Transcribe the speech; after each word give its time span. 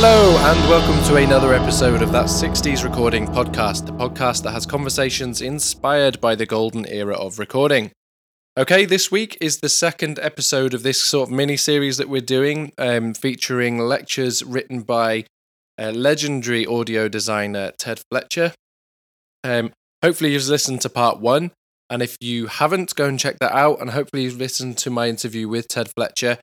Hello, 0.00 0.36
and 0.38 0.70
welcome 0.70 1.04
to 1.08 1.16
another 1.16 1.52
episode 1.52 2.02
of 2.02 2.12
That 2.12 2.26
60s 2.26 2.84
Recording 2.84 3.26
Podcast, 3.26 3.84
the 3.84 3.92
podcast 3.92 4.44
that 4.44 4.52
has 4.52 4.64
conversations 4.64 5.42
inspired 5.42 6.20
by 6.20 6.36
the 6.36 6.46
golden 6.46 6.86
era 6.86 7.16
of 7.16 7.40
recording. 7.40 7.90
Okay, 8.56 8.84
this 8.84 9.10
week 9.10 9.36
is 9.40 9.58
the 9.58 9.68
second 9.68 10.20
episode 10.20 10.72
of 10.72 10.84
this 10.84 11.00
sort 11.00 11.28
of 11.28 11.34
mini 11.34 11.56
series 11.56 11.96
that 11.96 12.08
we're 12.08 12.20
doing, 12.20 12.70
um, 12.78 13.12
featuring 13.12 13.80
lectures 13.80 14.44
written 14.44 14.82
by 14.82 15.24
uh, 15.80 15.90
legendary 15.90 16.64
audio 16.64 17.08
designer 17.08 17.72
Ted 17.76 18.00
Fletcher. 18.08 18.54
Um, 19.42 19.72
hopefully, 20.04 20.32
you've 20.32 20.46
listened 20.46 20.80
to 20.82 20.88
part 20.88 21.18
one, 21.18 21.50
and 21.90 22.02
if 22.02 22.16
you 22.20 22.46
haven't, 22.46 22.94
go 22.94 23.06
and 23.06 23.18
check 23.18 23.40
that 23.40 23.52
out. 23.52 23.80
And 23.80 23.90
hopefully, 23.90 24.22
you've 24.22 24.38
listened 24.38 24.78
to 24.78 24.90
my 24.90 25.08
interview 25.08 25.48
with 25.48 25.66
Ted 25.66 25.90
Fletcher. 25.96 26.38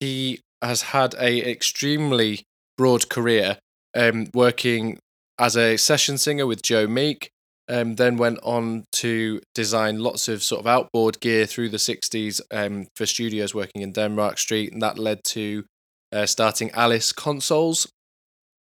He 0.00 0.40
has 0.60 0.82
had 0.82 1.14
a 1.14 1.50
extremely 1.50 2.44
broad 2.76 3.08
career, 3.08 3.58
um, 3.96 4.28
working 4.34 4.98
as 5.38 5.56
a 5.56 5.76
session 5.76 6.18
singer 6.18 6.46
with 6.46 6.62
Joe 6.62 6.86
Meek. 6.86 7.30
Um, 7.68 7.94
then 7.94 8.16
went 8.16 8.40
on 8.42 8.82
to 8.94 9.40
design 9.54 10.00
lots 10.00 10.26
of 10.26 10.42
sort 10.42 10.58
of 10.58 10.66
outboard 10.66 11.20
gear 11.20 11.46
through 11.46 11.68
the 11.68 11.76
60s 11.76 12.40
um, 12.50 12.88
for 12.96 13.06
studios 13.06 13.54
working 13.54 13.82
in 13.82 13.92
Denmark 13.92 14.38
Street. 14.38 14.72
And 14.72 14.82
that 14.82 14.98
led 14.98 15.22
to 15.26 15.64
uh, 16.12 16.26
starting 16.26 16.72
Alice 16.72 17.12
Consoles 17.12 17.86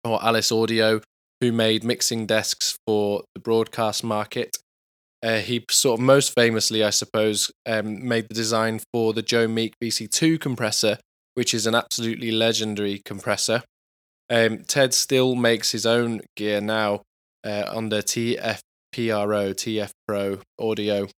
or 0.05 0.23
Alice 0.24 0.51
Audio, 0.51 1.01
who 1.41 1.52
made 1.52 1.85
mixing 1.85 2.26
desks 2.26 2.76
for 2.87 3.23
the 3.35 3.41
broadcast 3.41 4.02
market. 4.02 4.57
Uh, 5.23 5.38
he 5.38 5.65
sort 5.70 5.98
of 5.98 6.04
most 6.04 6.35
famously, 6.35 6.85
I 6.85 6.91
suppose, 6.91 7.51
um, 7.66 8.07
made 8.07 8.29
the 8.29 8.35
design 8.35 8.80
for 8.93 9.13
the 9.13 9.23
Joe 9.23 9.48
Meek 9.48 9.74
VC2 9.82 10.41
compressor, 10.41 10.98
which 11.35 11.54
is 11.54 11.66
an 11.66 11.74
absolutely 11.74 12.30
legendary 12.30 13.01
compressor. 13.04 13.63
Um, 14.29 14.65
Ted 14.65 14.93
still 14.93 15.35
makes 15.35 15.73
his 15.73 15.87
own 15.87 16.21
gear 16.37 16.60
now 16.60 17.02
uh, 17.45 17.65
under 17.69 18.02
TFPRO, 18.02 18.60
TF 18.95 19.91
Pro 20.07 20.41
Audio. 20.59 21.09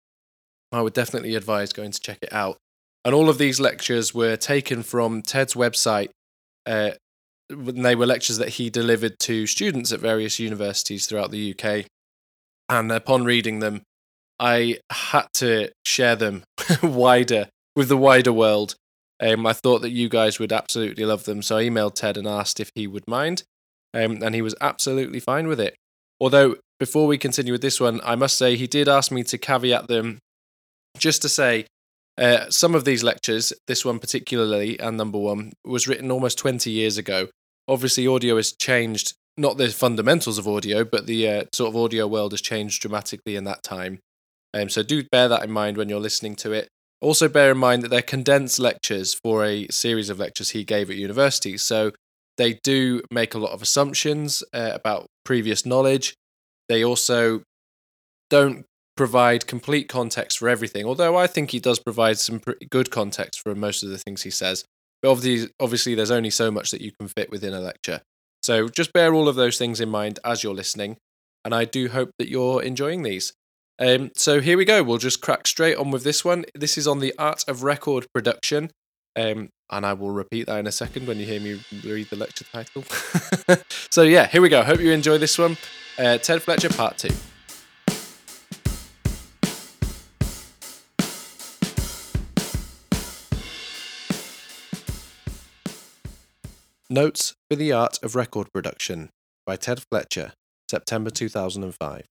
I 0.71 0.81
would 0.81 0.93
definitely 0.93 1.35
advise 1.35 1.73
going 1.73 1.91
to 1.91 1.99
check 1.99 2.19
it 2.21 2.31
out. 2.31 2.57
And 3.03 3.15
all 3.15 3.29
of 3.29 3.37
these 3.37 3.59
lectures 3.59 4.13
were 4.13 4.35
taken 4.35 4.83
from 4.83 5.21
Ted's 5.21 5.53
website. 5.53 6.09
Uh, 6.65 6.91
they 7.49 7.95
were 7.95 8.05
lectures 8.05 8.37
that 8.37 8.49
he 8.49 8.69
delivered 8.69 9.17
to 9.19 9.47
students 9.47 9.91
at 9.91 9.99
various 9.99 10.37
universities 10.37 11.07
throughout 11.07 11.31
the 11.31 11.55
UK. 11.55 11.85
And 12.67 12.91
upon 12.91 13.23
reading 13.23 13.59
them, 13.59 13.81
I 14.39 14.77
had 14.91 15.27
to 15.35 15.71
share 15.85 16.15
them 16.15 16.43
wider 16.83 17.49
with 17.75 17.89
the 17.89 17.97
wider 17.97 18.31
world 18.31 18.75
um, 19.21 19.45
I 19.45 19.53
thought 19.53 19.81
that 19.81 19.91
you 19.91 20.09
guys 20.09 20.39
would 20.39 20.53
absolutely 20.53 21.05
love 21.05 21.25
them, 21.25 21.41
so 21.41 21.57
I 21.57 21.65
emailed 21.65 21.95
Ted 21.95 22.17
and 22.17 22.27
asked 22.27 22.59
if 22.59 22.71
he 22.75 22.87
would 22.87 23.07
mind, 23.07 23.43
um, 23.93 24.19
and 24.21 24.33
he 24.33 24.41
was 24.41 24.55
absolutely 24.61 25.19
fine 25.19 25.47
with 25.47 25.59
it. 25.59 25.75
Although, 26.19 26.55
before 26.79 27.07
we 27.07 27.17
continue 27.17 27.51
with 27.51 27.61
this 27.61 27.79
one, 27.79 27.99
I 28.03 28.15
must 28.15 28.37
say 28.37 28.55
he 28.55 28.67
did 28.67 28.87
ask 28.87 29.11
me 29.11 29.23
to 29.23 29.37
caveat 29.37 29.87
them 29.87 30.19
just 30.97 31.21
to 31.21 31.29
say 31.29 31.65
uh, 32.17 32.49
some 32.49 32.75
of 32.75 32.85
these 32.85 33.03
lectures, 33.03 33.53
this 33.67 33.85
one 33.85 33.99
particularly, 33.99 34.79
and 34.79 34.97
number 34.97 35.17
one, 35.17 35.53
was 35.65 35.87
written 35.87 36.11
almost 36.11 36.37
20 36.37 36.69
years 36.69 36.97
ago. 36.97 37.27
Obviously, 37.67 38.07
audio 38.07 38.35
has 38.35 38.51
changed, 38.51 39.13
not 39.37 39.57
the 39.57 39.69
fundamentals 39.69 40.37
of 40.37 40.47
audio, 40.47 40.83
but 40.83 41.07
the 41.07 41.27
uh, 41.27 41.43
sort 41.53 41.69
of 41.69 41.77
audio 41.77 42.07
world 42.07 42.33
has 42.33 42.41
changed 42.41 42.81
dramatically 42.81 43.35
in 43.35 43.45
that 43.45 43.63
time. 43.63 43.99
Um, 44.53 44.69
so 44.69 44.83
do 44.83 45.03
bear 45.11 45.27
that 45.27 45.43
in 45.43 45.51
mind 45.51 45.77
when 45.77 45.89
you're 45.89 45.99
listening 45.99 46.35
to 46.37 46.51
it. 46.51 46.67
Also, 47.01 47.29
bear 47.29 47.51
in 47.51 47.57
mind 47.57 47.81
that 47.83 47.89
they're 47.89 48.01
condensed 48.01 48.59
lectures 48.59 49.13
for 49.13 49.45
a 49.45 49.67
series 49.69 50.09
of 50.09 50.19
lectures 50.19 50.49
he 50.49 50.63
gave 50.63 50.89
at 50.89 50.97
university. 50.97 51.57
So 51.57 51.91
they 52.37 52.59
do 52.63 53.01
make 53.11 53.33
a 53.33 53.39
lot 53.39 53.51
of 53.51 53.61
assumptions 53.61 54.43
uh, 54.53 54.71
about 54.73 55.07
previous 55.23 55.65
knowledge. 55.65 56.15
They 56.67 56.83
also 56.83 57.43
don't 58.29 58.65
provide 58.97 59.47
complete 59.47 59.87
context 59.87 60.39
for 60.39 60.49
everything, 60.49 60.85
although 60.85 61.15
I 61.15 61.25
think 61.25 61.51
he 61.51 61.59
does 61.59 61.79
provide 61.79 62.19
some 62.19 62.39
pretty 62.39 62.67
good 62.69 62.91
context 62.91 63.41
for 63.41 63.55
most 63.55 63.81
of 63.81 63.89
the 63.89 63.97
things 63.97 64.23
he 64.23 64.29
says. 64.29 64.65
But 65.01 65.11
obviously, 65.11 65.51
obviously, 65.59 65.95
there's 65.95 66.11
only 66.11 66.29
so 66.29 66.51
much 66.51 66.71
that 66.71 66.81
you 66.81 66.91
can 66.99 67.07
fit 67.07 67.31
within 67.31 67.53
a 67.53 67.61
lecture. 67.61 68.01
So 68.43 68.67
just 68.67 68.91
bear 68.91 69.13
all 69.13 69.29
of 69.29 69.35
those 69.35 69.57
things 69.57 69.79
in 69.79 69.89
mind 69.89 70.19
as 70.25 70.43
you're 70.43 70.53
listening. 70.53 70.97
And 71.45 71.55
I 71.55 71.63
do 71.65 71.87
hope 71.87 72.11
that 72.19 72.29
you're 72.29 72.61
enjoying 72.61 73.03
these. 73.03 73.33
Um, 73.79 74.11
so 74.15 74.41
here 74.41 74.57
we 74.57 74.65
go. 74.65 74.83
We'll 74.83 74.97
just 74.97 75.21
crack 75.21 75.47
straight 75.47 75.77
on 75.77 75.89
with 75.89 76.03
this 76.03 76.25
one. 76.25 76.45
This 76.53 76.77
is 76.77 76.87
on 76.87 76.99
the 76.99 77.13
art 77.17 77.45
of 77.47 77.63
record 77.63 78.07
production. 78.13 78.71
Um, 79.15 79.49
and 79.71 79.85
I 79.85 79.93
will 79.93 80.11
repeat 80.11 80.47
that 80.47 80.59
in 80.59 80.67
a 80.67 80.71
second 80.71 81.07
when 81.07 81.17
you 81.17 81.25
hear 81.25 81.39
me 81.39 81.61
read 81.83 82.09
the 82.09 82.15
lecture 82.15 82.45
title. 82.45 82.83
so 83.89 84.01
yeah, 84.01 84.27
here 84.27 84.41
we 84.41 84.49
go. 84.49 84.63
Hope 84.63 84.79
you 84.79 84.91
enjoy 84.91 85.17
this 85.17 85.37
one. 85.37 85.57
Uh, 85.97 86.17
Ted 86.17 86.41
Fletcher, 86.41 86.69
part 86.69 86.97
two. 86.97 87.09
Notes 96.91 97.35
for 97.49 97.55
the 97.55 97.71
Art 97.71 97.99
of 98.01 98.15
Record 98.15 98.51
Production 98.51 99.11
by 99.45 99.55
Ted 99.55 99.83
Fletcher, 99.91 100.33
September 100.67 101.11
2005. 101.11 102.05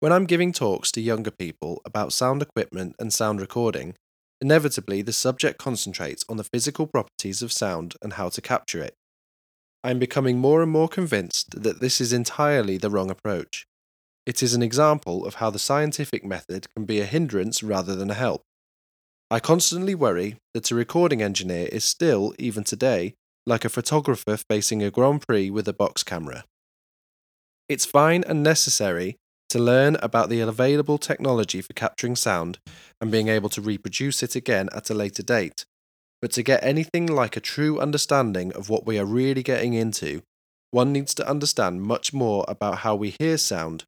When 0.00 0.12
I'm 0.12 0.26
giving 0.26 0.52
talks 0.52 0.92
to 0.92 1.00
younger 1.00 1.30
people 1.30 1.80
about 1.86 2.12
sound 2.12 2.42
equipment 2.42 2.96
and 2.98 3.14
sound 3.14 3.40
recording, 3.40 3.94
inevitably 4.42 5.00
the 5.00 5.12
subject 5.12 5.58
concentrates 5.58 6.22
on 6.28 6.36
the 6.36 6.44
physical 6.44 6.86
properties 6.86 7.40
of 7.40 7.50
sound 7.50 7.94
and 8.02 8.12
how 8.12 8.28
to 8.28 8.42
capture 8.42 8.82
it. 8.82 8.94
I 9.82 9.90
am 9.90 9.98
becoming 9.98 10.36
more 10.36 10.62
and 10.62 10.70
more 10.70 10.88
convinced 10.88 11.62
that 11.62 11.80
this 11.80 11.98
is 11.98 12.12
entirely 12.12 12.76
the 12.76 12.90
wrong 12.90 13.10
approach. 13.10 13.66
It 14.26 14.42
is 14.42 14.52
an 14.52 14.62
example 14.62 15.24
of 15.24 15.36
how 15.36 15.48
the 15.48 15.58
scientific 15.58 16.24
method 16.24 16.66
can 16.74 16.84
be 16.84 17.00
a 17.00 17.06
hindrance 17.06 17.62
rather 17.62 17.96
than 17.96 18.10
a 18.10 18.14
help. 18.14 18.42
I 19.30 19.40
constantly 19.40 19.94
worry 19.94 20.36
that 20.52 20.70
a 20.70 20.74
recording 20.74 21.22
engineer 21.22 21.68
is 21.72 21.84
still, 21.84 22.34
even 22.38 22.64
today, 22.64 23.14
like 23.46 23.64
a 23.64 23.70
photographer 23.70 24.36
facing 24.36 24.82
a 24.82 24.90
Grand 24.90 25.26
Prix 25.26 25.48
with 25.48 25.66
a 25.66 25.72
box 25.72 26.02
camera. 26.02 26.44
It's 27.66 27.86
fine 27.86 28.24
and 28.26 28.42
necessary 28.42 29.16
to 29.50 29.58
learn 29.58 29.96
about 30.02 30.28
the 30.28 30.40
available 30.40 30.98
technology 30.98 31.60
for 31.60 31.72
capturing 31.72 32.16
sound 32.16 32.58
and 33.00 33.10
being 33.10 33.28
able 33.28 33.48
to 33.50 33.60
reproduce 33.60 34.22
it 34.22 34.34
again 34.34 34.68
at 34.74 34.90
a 34.90 34.94
later 34.94 35.22
date. 35.22 35.64
But 36.20 36.32
to 36.32 36.42
get 36.42 36.64
anything 36.64 37.06
like 37.06 37.36
a 37.36 37.40
true 37.40 37.78
understanding 37.78 38.52
of 38.54 38.68
what 38.68 38.86
we 38.86 38.98
are 38.98 39.04
really 39.04 39.42
getting 39.42 39.74
into, 39.74 40.22
one 40.70 40.92
needs 40.92 41.14
to 41.14 41.28
understand 41.28 41.82
much 41.82 42.12
more 42.12 42.44
about 42.48 42.78
how 42.78 42.94
we 42.94 43.14
hear 43.18 43.38
sound, 43.38 43.84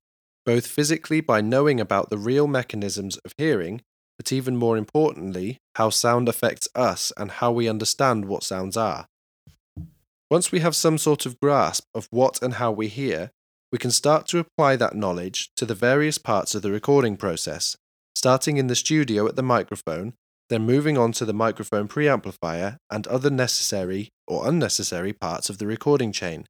both 0.47 0.67
physically 0.67 1.21
by 1.21 1.41
knowing 1.41 1.81
about 1.81 2.11
the 2.11 2.19
real 2.19 2.47
mechanisms 2.47 3.17
of 3.25 3.33
hearing, 3.37 3.83
but 4.17 4.33
even 4.33 4.57
more 4.57 4.77
importantly, 4.77 5.59
how 5.77 5.91
sound 5.91 6.29
affects 6.29 6.69
us 6.75 7.13
and 7.17 7.31
how 7.31 7.51
we 7.51 7.69
understand 7.69 8.27
what 8.27 8.43
sounds 8.43 8.77
are. 8.77 9.07
Once 10.31 10.53
we 10.53 10.61
have 10.61 10.77
some 10.77 10.99
sort 10.99 11.25
of 11.25 11.41
grasp 11.41 11.85
of 11.95 12.07
what 12.11 12.43
and 12.43 12.55
how 12.55 12.71
we 12.71 12.89
hear, 12.89 13.31
we 13.71 13.79
can 13.79 13.91
start 13.91 14.27
to 14.29 14.39
apply 14.39 14.77
that 14.77 14.95
knowledge 14.95 15.51
to 15.57 15.67
the 15.67 15.75
various 15.75 16.19
parts 16.19 16.55
of 16.55 16.63
the 16.63 16.71
recording 16.71 17.17
process, 17.17 17.77
starting 18.15 18.57
in 18.57 18.67
the 18.67 18.75
studio 18.75 19.27
at 19.27 19.37
the 19.37 19.43
microphone, 19.43 20.15
then 20.49 20.63
moving 20.63 20.97
on 20.97 21.13
to 21.13 21.25
the 21.25 21.35
microphone 21.35 21.87
preamplifier 21.87 22.79
and 22.91 23.07
other 23.07 23.29
necessary 23.29 24.09
or 24.27 24.49
unnecessary 24.49 25.13
parts 25.13 25.51
of 25.51 25.59
the 25.59 25.67
recording 25.67 26.13
chain, 26.13 26.47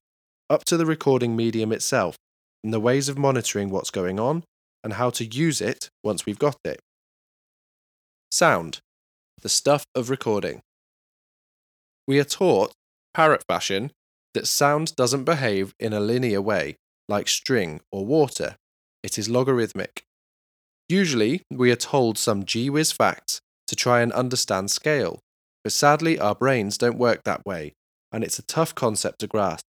up 0.48 0.64
to 0.64 0.76
the 0.76 0.86
recording 0.86 1.34
medium 1.34 1.72
itself, 1.72 2.16
and 2.62 2.72
the 2.72 2.80
ways 2.80 3.08
of 3.08 3.18
monitoring 3.18 3.70
what's 3.70 3.90
going 3.90 4.20
on 4.20 4.44
and 4.84 4.94
how 4.94 5.10
to 5.10 5.24
use 5.24 5.60
it 5.60 5.90
once 6.04 6.24
we've 6.24 6.38
got 6.38 6.56
it. 6.64 6.80
Sound, 8.30 8.78
the 9.42 9.48
stuff 9.48 9.84
of 9.94 10.10
recording. 10.10 10.60
We 12.06 12.20
are 12.20 12.24
taught, 12.24 12.72
parrot 13.12 13.42
fashion, 13.48 13.90
that 14.34 14.46
sound 14.46 14.94
doesn't 14.94 15.24
behave 15.24 15.72
in 15.80 15.92
a 15.92 16.00
linear 16.00 16.40
way, 16.40 16.76
like 17.08 17.28
string 17.28 17.80
or 17.90 18.04
water. 18.04 18.56
It 19.02 19.18
is 19.18 19.28
logarithmic. 19.28 20.04
Usually, 20.88 21.42
we 21.50 21.70
are 21.70 21.76
told 21.76 22.18
some 22.18 22.44
gee 22.44 22.70
whiz 22.70 22.92
facts 22.92 23.40
to 23.66 23.76
try 23.76 24.00
and 24.00 24.12
understand 24.12 24.70
scale, 24.70 25.20
but 25.62 25.72
sadly, 25.72 26.18
our 26.18 26.34
brains 26.34 26.78
don't 26.78 26.98
work 26.98 27.24
that 27.24 27.44
way, 27.44 27.74
and 28.10 28.24
it's 28.24 28.38
a 28.38 28.46
tough 28.46 28.74
concept 28.74 29.20
to 29.20 29.26
grasp. 29.26 29.64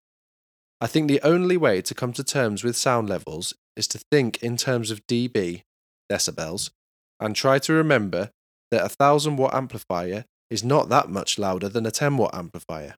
I 0.81 0.87
think 0.87 1.08
the 1.08 1.20
only 1.23 1.56
way 1.56 1.82
to 1.82 1.94
come 1.94 2.12
to 2.12 2.23
terms 2.23 2.62
with 2.62 2.76
sound 2.76 3.08
levels 3.08 3.55
is 3.76 3.88
to 3.88 4.00
think 4.12 4.43
in 4.43 4.56
terms 4.56 4.90
of 4.90 5.05
dB, 5.08 5.62
decibels, 6.11 6.70
and 7.19 7.35
try 7.35 7.58
to 7.58 7.73
remember 7.73 8.31
that 8.70 8.81
a 8.81 8.94
1000 8.96 9.37
watt 9.37 9.55
amplifier 9.55 10.25
is 10.50 10.62
not 10.62 10.88
that 10.88 11.08
much 11.08 11.38
louder 11.38 11.69
than 11.69 11.85
a 11.85 11.90
10 11.90 12.17
watt 12.17 12.35
amplifier. 12.35 12.94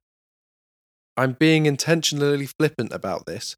I'm 1.17 1.33
being 1.33 1.65
intentionally 1.65 2.45
flippant 2.45 2.93
about 2.93 3.25
this 3.25 3.55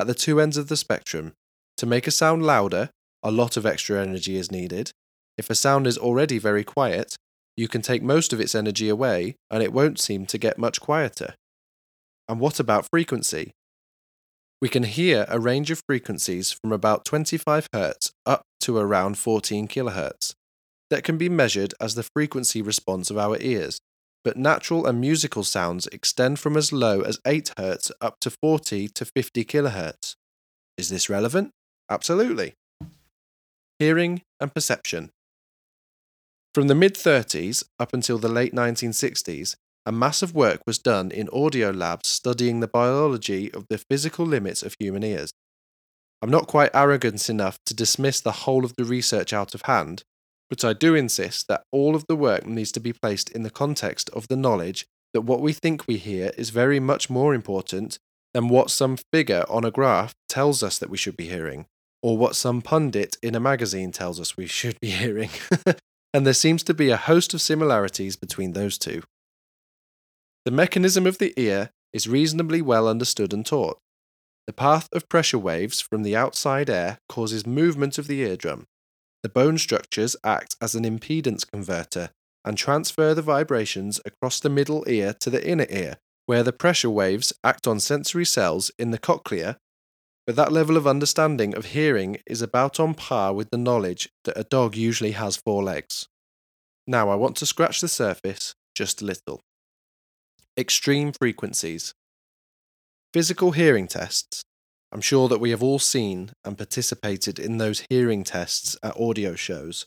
at 0.00 0.06
the 0.06 0.14
two 0.14 0.40
ends 0.40 0.56
of 0.56 0.68
the 0.68 0.76
spectrum. 0.76 1.34
To 1.76 1.86
make 1.86 2.06
a 2.06 2.10
sound 2.10 2.44
louder, 2.44 2.90
a 3.22 3.30
lot 3.30 3.56
of 3.56 3.66
extra 3.66 4.00
energy 4.00 4.36
is 4.36 4.50
needed. 4.50 4.90
If 5.36 5.50
a 5.50 5.54
sound 5.54 5.86
is 5.86 5.98
already 5.98 6.38
very 6.38 6.64
quiet, 6.64 7.16
you 7.56 7.68
can 7.68 7.82
take 7.82 8.02
most 8.02 8.32
of 8.32 8.40
its 8.40 8.54
energy 8.54 8.88
away 8.88 9.36
and 9.50 9.62
it 9.62 9.72
won't 9.72 10.00
seem 10.00 10.26
to 10.26 10.38
get 10.38 10.58
much 10.58 10.80
quieter. 10.80 11.34
And 12.28 12.40
what 12.40 12.58
about 12.58 12.88
frequency? 12.90 13.52
We 14.60 14.68
can 14.68 14.84
hear 14.84 15.26
a 15.28 15.38
range 15.38 15.70
of 15.70 15.82
frequencies 15.86 16.52
from 16.52 16.72
about 16.72 17.04
25 17.04 17.70
Hz 17.70 18.12
up 18.26 18.42
to 18.60 18.76
around 18.76 19.18
14 19.18 19.68
kHz 19.68 20.34
that 20.90 21.04
can 21.04 21.16
be 21.16 21.28
measured 21.28 21.72
as 21.80 21.94
the 21.94 22.08
frequency 22.14 22.60
response 22.60 23.10
of 23.10 23.16
our 23.16 23.36
ears, 23.40 23.78
but 24.24 24.36
natural 24.36 24.86
and 24.86 25.00
musical 25.00 25.44
sounds 25.44 25.86
extend 25.88 26.38
from 26.38 26.56
as 26.56 26.72
low 26.72 27.00
as 27.00 27.18
8 27.26 27.52
Hz 27.56 27.90
up 28.00 28.20
to 28.20 28.30
40 28.30 28.88
to 28.88 29.04
50 29.04 29.44
kHz. 29.44 30.14
Is 30.76 30.88
this 30.88 31.08
relevant? 31.08 31.50
Absolutely. 31.90 32.54
Hearing 33.78 34.22
and 34.40 34.54
perception. 34.54 35.10
From 36.54 36.68
the 36.68 36.74
mid 36.74 36.94
30s 36.94 37.64
up 37.78 37.94
until 37.94 38.18
the 38.18 38.28
late 38.28 38.52
1960s, 38.52 39.56
a 39.86 39.92
massive 39.92 40.34
work 40.34 40.60
was 40.66 40.78
done 40.78 41.10
in 41.10 41.28
audio 41.32 41.70
labs 41.70 42.08
studying 42.08 42.60
the 42.60 42.68
biology 42.68 43.52
of 43.52 43.66
the 43.70 43.78
physical 43.78 44.26
limits 44.26 44.62
of 44.62 44.74
human 44.78 45.02
ears. 45.02 45.32
I'm 46.22 46.30
not 46.30 46.48
quite 46.48 46.70
arrogant 46.74 47.30
enough 47.30 47.58
to 47.66 47.74
dismiss 47.74 48.20
the 48.20 48.32
whole 48.32 48.64
of 48.64 48.74
the 48.76 48.84
research 48.84 49.32
out 49.32 49.54
of 49.54 49.62
hand, 49.62 50.02
but 50.50 50.64
I 50.64 50.72
do 50.72 50.94
insist 50.94 51.46
that 51.48 51.62
all 51.72 51.94
of 51.94 52.06
the 52.08 52.16
work 52.16 52.44
needs 52.44 52.72
to 52.72 52.80
be 52.80 52.92
placed 52.92 53.30
in 53.30 53.44
the 53.44 53.50
context 53.50 54.10
of 54.10 54.28
the 54.28 54.36
knowledge 54.36 54.84
that 55.14 55.22
what 55.22 55.40
we 55.40 55.52
think 55.52 55.86
we 55.86 55.96
hear 55.96 56.32
is 56.36 56.50
very 56.50 56.80
much 56.80 57.08
more 57.08 57.32
important 57.34 57.98
than 58.34 58.48
what 58.48 58.70
some 58.70 58.96
figure 59.12 59.44
on 59.48 59.64
a 59.64 59.70
graph 59.70 60.14
tells 60.28 60.62
us 60.62 60.78
that 60.78 60.90
we 60.90 60.96
should 60.96 61.16
be 61.16 61.28
hearing, 61.28 61.66
or 62.02 62.18
what 62.18 62.36
some 62.36 62.62
pundit 62.62 63.16
in 63.22 63.34
a 63.34 63.40
magazine 63.40 63.92
tells 63.92 64.20
us 64.20 64.36
we 64.36 64.46
should 64.46 64.78
be 64.80 64.90
hearing. 65.02 65.30
and 66.12 66.26
there 66.26 66.34
seems 66.34 66.62
to 66.64 66.74
be 66.74 66.90
a 66.90 66.96
host 66.96 67.32
of 67.32 67.40
similarities 67.40 68.16
between 68.16 68.52
those 68.52 68.76
two. 68.78 69.02
The 70.44 70.50
mechanism 70.50 71.06
of 71.06 71.18
the 71.18 71.32
ear 71.36 71.70
is 71.92 72.08
reasonably 72.08 72.62
well 72.62 72.88
understood 72.88 73.32
and 73.32 73.44
taught. 73.44 73.78
The 74.46 74.52
path 74.52 74.88
of 74.92 75.08
pressure 75.08 75.38
waves 75.38 75.80
from 75.80 76.02
the 76.02 76.16
outside 76.16 76.70
air 76.70 76.98
causes 77.08 77.46
movement 77.46 77.98
of 77.98 78.06
the 78.06 78.22
eardrum. 78.22 78.66
The 79.22 79.28
bone 79.28 79.58
structures 79.58 80.16
act 80.24 80.56
as 80.60 80.74
an 80.74 80.84
impedance 80.84 81.48
converter 81.50 82.10
and 82.44 82.56
transfer 82.56 83.14
the 83.14 83.22
vibrations 83.22 84.00
across 84.04 84.40
the 84.40 84.48
middle 84.48 84.84
ear 84.88 85.14
to 85.20 85.28
the 85.28 85.46
inner 85.46 85.66
ear, 85.68 85.96
where 86.26 86.42
the 86.42 86.52
pressure 86.52 86.88
waves 86.88 87.32
act 87.44 87.66
on 87.66 87.80
sensory 87.80 88.24
cells 88.24 88.70
in 88.78 88.92
the 88.92 88.98
cochlea. 88.98 89.58
But 90.26 90.36
that 90.36 90.52
level 90.52 90.76
of 90.76 90.86
understanding 90.86 91.54
of 91.54 91.66
hearing 91.66 92.18
is 92.26 92.40
about 92.40 92.80
on 92.80 92.94
par 92.94 93.34
with 93.34 93.50
the 93.50 93.58
knowledge 93.58 94.08
that 94.24 94.38
a 94.38 94.44
dog 94.44 94.76
usually 94.76 95.12
has 95.12 95.36
four 95.36 95.62
legs. 95.62 96.06
Now 96.86 97.10
I 97.10 97.14
want 97.14 97.36
to 97.36 97.46
scratch 97.46 97.80
the 97.80 97.88
surface 97.88 98.54
just 98.74 99.02
a 99.02 99.04
little. 99.04 99.42
Extreme 100.56 101.12
frequencies. 101.12 101.94
Physical 103.12 103.52
hearing 103.52 103.86
tests 103.86 104.44
I'm 104.92 105.00
sure 105.00 105.28
that 105.28 105.40
we 105.40 105.50
have 105.50 105.62
all 105.62 105.78
seen 105.78 106.30
and 106.44 106.58
participated 106.58 107.38
in 107.38 107.58
those 107.58 107.84
hearing 107.88 108.24
tests 108.24 108.76
at 108.82 108.98
audio 108.98 109.34
shows, 109.34 109.86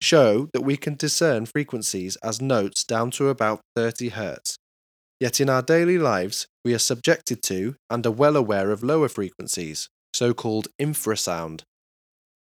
show 0.00 0.48
that 0.52 0.62
we 0.62 0.76
can 0.76 0.96
discern 0.96 1.46
frequencies 1.46 2.16
as 2.16 2.42
notes 2.42 2.84
down 2.84 3.10
to 3.12 3.28
about 3.28 3.60
30 3.76 4.10
Hz. 4.10 4.56
Yet 5.20 5.40
in 5.40 5.48
our 5.48 5.62
daily 5.62 5.98
lives, 5.98 6.46
we 6.64 6.74
are 6.74 6.78
subjected 6.78 7.42
to 7.44 7.76
and 7.88 8.04
are 8.04 8.10
well 8.10 8.36
aware 8.36 8.70
of 8.70 8.82
lower 8.82 9.08
frequencies, 9.08 9.88
so 10.12 10.34
called 10.34 10.68
infrasound. 10.80 11.62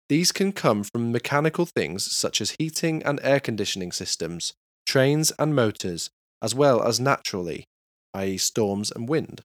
These 0.09 0.33
can 0.33 0.53
come 0.53 0.83
from 0.83 1.13
mechanical 1.13 1.67
things 1.67 2.11
such 2.11 2.41
as 2.41 2.57
heating 2.59 3.03
and 3.03 3.21
air 3.23 3.41
conditioning 3.41 3.93
systems, 3.93 4.55
trains 4.87 5.33
and 5.39 5.55
motors, 5.55 6.11
as 6.43 6.55
well 6.55 6.83
as 6.83 6.99
naturally, 6.99 7.65
i.e., 8.15 8.39
storms 8.39 8.91
and 8.91 9.09
wind. 9.09 9.43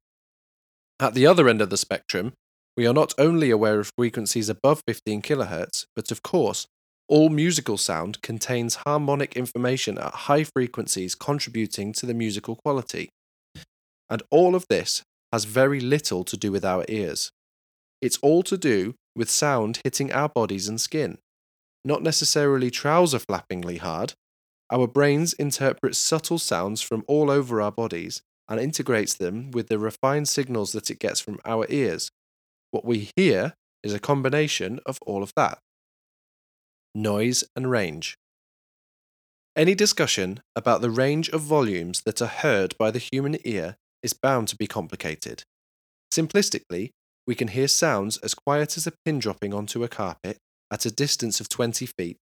At 0.99 1.13
the 1.13 1.27
other 1.27 1.47
end 1.47 1.61
of 1.61 1.69
the 1.69 1.77
spectrum, 1.77 2.33
we 2.75 2.87
are 2.87 2.93
not 2.93 3.13
only 3.19 3.51
aware 3.51 3.79
of 3.79 3.91
frequencies 3.95 4.49
above 4.49 4.81
15 4.87 5.21
kHz, 5.21 5.85
but 5.95 6.11
of 6.11 6.23
course, 6.23 6.65
all 7.07 7.29
musical 7.29 7.77
sound 7.77 8.21
contains 8.23 8.79
harmonic 8.85 9.35
information 9.37 9.99
at 9.99 10.13
high 10.13 10.43
frequencies 10.43 11.13
contributing 11.13 11.93
to 11.93 12.05
the 12.07 12.15
musical 12.15 12.55
quality. 12.55 13.09
And 14.09 14.23
all 14.31 14.55
of 14.55 14.65
this 14.69 15.03
has 15.31 15.45
very 15.45 15.79
little 15.79 16.23
to 16.23 16.35
do 16.35 16.51
with 16.51 16.65
our 16.65 16.83
ears. 16.89 17.31
It's 18.01 18.17
all 18.23 18.41
to 18.43 18.57
do 18.57 18.95
with 19.15 19.29
sound 19.29 19.79
hitting 19.83 20.11
our 20.11 20.29
bodies 20.29 20.67
and 20.67 20.81
skin. 20.81 21.19
Not 21.85 22.01
necessarily 22.01 22.71
trouser 22.71 23.19
flappingly 23.19 23.77
hard. 23.77 24.13
Our 24.71 24.87
brains 24.87 25.33
interpret 25.33 25.95
subtle 25.95 26.39
sounds 26.39 26.81
from 26.81 27.03
all 27.07 27.29
over 27.29 27.61
our 27.61 27.71
bodies 27.71 28.21
and 28.49 28.59
integrates 28.59 29.13
them 29.13 29.51
with 29.51 29.67
the 29.67 29.79
refined 29.79 30.27
signals 30.27 30.71
that 30.71 30.89
it 30.89 30.99
gets 30.99 31.19
from 31.19 31.39
our 31.45 31.65
ears. 31.69 32.09
What 32.71 32.85
we 32.85 33.11
hear 33.15 33.53
is 33.83 33.93
a 33.93 33.99
combination 33.99 34.79
of 34.85 34.99
all 35.05 35.23
of 35.23 35.33
that 35.35 35.59
noise 36.95 37.43
and 37.55 37.69
range. 37.69 38.17
Any 39.55 39.75
discussion 39.75 40.41
about 40.55 40.81
the 40.81 40.89
range 40.89 41.29
of 41.29 41.41
volumes 41.41 42.01
that 42.05 42.21
are 42.21 42.27
heard 42.27 42.75
by 42.77 42.91
the 42.91 42.99
human 42.99 43.37
ear 43.43 43.77
is 44.01 44.13
bound 44.13 44.47
to 44.49 44.55
be 44.55 44.67
complicated. 44.67 45.43
Simplistically, 46.11 46.91
we 47.27 47.35
can 47.35 47.49
hear 47.49 47.67
sounds 47.67 48.17
as 48.17 48.33
quiet 48.33 48.77
as 48.77 48.87
a 48.87 48.93
pin 49.05 49.19
dropping 49.19 49.53
onto 49.53 49.83
a 49.83 49.87
carpet 49.87 50.37
at 50.71 50.85
a 50.85 50.91
distance 50.91 51.39
of 51.39 51.49
20 51.49 51.85
feet. 51.85 52.17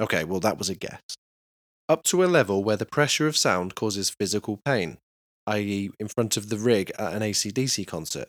Okay, 0.00 0.24
well, 0.24 0.40
that 0.40 0.58
was 0.58 0.68
a 0.68 0.74
guess. 0.74 1.00
Up 1.88 2.02
to 2.04 2.22
a 2.22 2.26
level 2.26 2.62
where 2.62 2.76
the 2.76 2.86
pressure 2.86 3.26
of 3.26 3.36
sound 3.36 3.74
causes 3.74 4.10
physical 4.10 4.60
pain 4.64 4.98
i.e., 5.48 5.90
in 5.98 6.08
front 6.08 6.36
of 6.36 6.48
the 6.48 6.56
rig 6.56 6.92
at 6.98 7.14
an 7.14 7.22
AC/DC 7.22 7.86
concert. 7.86 8.28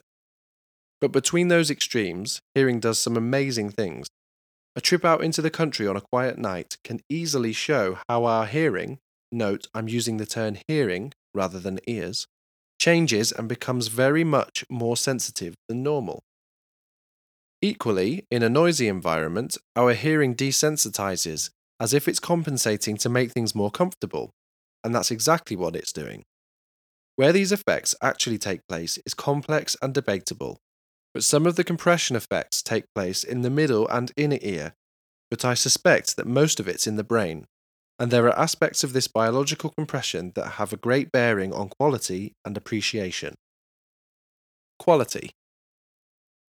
But 1.00 1.12
between 1.12 1.48
those 1.48 1.70
extremes, 1.70 2.40
hearing 2.54 2.80
does 2.80 2.98
some 2.98 3.16
amazing 3.16 3.70
things. 3.70 4.08
A 4.76 4.80
trip 4.80 5.04
out 5.04 5.24
into 5.24 5.42
the 5.42 5.50
country 5.50 5.86
on 5.86 5.96
a 5.96 6.00
quiet 6.00 6.38
night 6.38 6.76
can 6.84 7.00
easily 7.08 7.52
show 7.52 7.98
how 8.08 8.24
our 8.24 8.46
hearing, 8.46 8.98
note 9.32 9.66
I'm 9.74 9.88
using 9.88 10.16
the 10.16 10.26
term 10.26 10.56
hearing 10.68 11.12
rather 11.34 11.58
than 11.58 11.80
ears, 11.86 12.26
changes 12.80 13.32
and 13.32 13.48
becomes 13.48 13.88
very 13.88 14.24
much 14.24 14.64
more 14.70 14.96
sensitive 14.96 15.54
than 15.68 15.82
normal. 15.82 16.22
Equally, 17.62 18.24
in 18.30 18.42
a 18.42 18.48
noisy 18.48 18.88
environment, 18.88 19.58
our 19.76 19.92
hearing 19.92 20.34
desensitizes 20.34 21.50
as 21.78 21.92
if 21.92 22.08
it's 22.08 22.20
compensating 22.20 22.96
to 22.98 23.08
make 23.08 23.32
things 23.32 23.54
more 23.54 23.70
comfortable, 23.70 24.30
and 24.84 24.94
that's 24.94 25.10
exactly 25.10 25.56
what 25.56 25.76
it's 25.76 25.92
doing. 25.92 26.24
Where 27.20 27.34
these 27.34 27.52
effects 27.52 27.94
actually 28.00 28.38
take 28.38 28.66
place 28.66 28.98
is 29.04 29.12
complex 29.12 29.76
and 29.82 29.92
debatable, 29.92 30.58
but 31.12 31.22
some 31.22 31.44
of 31.44 31.56
the 31.56 31.64
compression 31.64 32.16
effects 32.16 32.62
take 32.62 32.86
place 32.94 33.22
in 33.22 33.42
the 33.42 33.50
middle 33.50 33.86
and 33.88 34.10
inner 34.16 34.38
ear, 34.40 34.72
but 35.30 35.44
I 35.44 35.52
suspect 35.52 36.16
that 36.16 36.26
most 36.26 36.58
of 36.60 36.66
it's 36.66 36.86
in 36.86 36.96
the 36.96 37.04
brain, 37.04 37.44
and 37.98 38.10
there 38.10 38.24
are 38.24 38.38
aspects 38.38 38.82
of 38.82 38.94
this 38.94 39.06
biological 39.06 39.68
compression 39.68 40.32
that 40.34 40.52
have 40.52 40.72
a 40.72 40.78
great 40.78 41.12
bearing 41.12 41.52
on 41.52 41.68
quality 41.68 42.32
and 42.42 42.56
appreciation. 42.56 43.34
Quality. 44.78 45.32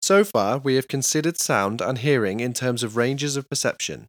So 0.02 0.22
far, 0.22 0.58
we 0.58 0.74
have 0.74 0.86
considered 0.86 1.38
sound 1.38 1.80
and 1.80 1.96
hearing 1.96 2.40
in 2.40 2.52
terms 2.52 2.82
of 2.82 2.94
ranges 2.94 3.38
of 3.38 3.48
perception. 3.48 4.08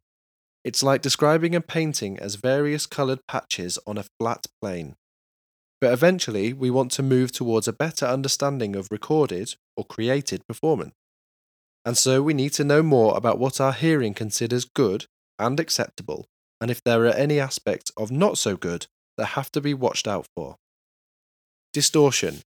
It's 0.62 0.82
like 0.82 1.00
describing 1.00 1.54
a 1.54 1.62
painting 1.62 2.18
as 2.18 2.34
various 2.34 2.84
coloured 2.84 3.20
patches 3.26 3.78
on 3.86 3.96
a 3.96 4.04
flat 4.18 4.44
plane. 4.60 4.96
But 5.80 5.92
eventually, 5.92 6.52
we 6.52 6.70
want 6.70 6.92
to 6.92 7.02
move 7.02 7.32
towards 7.32 7.66
a 7.66 7.72
better 7.72 8.06
understanding 8.06 8.76
of 8.76 8.88
recorded 8.90 9.54
or 9.76 9.84
created 9.84 10.46
performance. 10.46 10.94
And 11.84 11.96
so 11.96 12.22
we 12.22 12.34
need 12.34 12.52
to 12.54 12.64
know 12.64 12.82
more 12.82 13.16
about 13.16 13.38
what 13.38 13.60
our 13.60 13.72
hearing 13.72 14.12
considers 14.12 14.66
good 14.66 15.06
and 15.38 15.58
acceptable, 15.58 16.26
and 16.60 16.70
if 16.70 16.82
there 16.84 17.06
are 17.06 17.14
any 17.14 17.40
aspects 17.40 17.90
of 17.96 18.10
not 18.10 18.36
so 18.36 18.56
good 18.56 18.86
that 19.16 19.26
have 19.26 19.50
to 19.52 19.60
be 19.60 19.72
watched 19.72 20.06
out 20.06 20.26
for. 20.36 20.56
Distortion. 21.72 22.42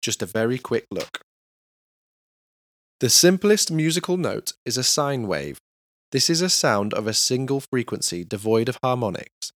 Just 0.00 0.22
a 0.22 0.26
very 0.26 0.58
quick 0.58 0.86
look. 0.90 1.20
The 3.00 3.10
simplest 3.10 3.70
musical 3.70 4.16
note 4.16 4.54
is 4.64 4.78
a 4.78 4.84
sine 4.84 5.26
wave. 5.26 5.58
This 6.12 6.30
is 6.30 6.40
a 6.40 6.48
sound 6.48 6.94
of 6.94 7.06
a 7.06 7.14
single 7.14 7.60
frequency 7.60 8.24
devoid 8.24 8.68
of 8.68 8.78
harmonics. 8.82 9.52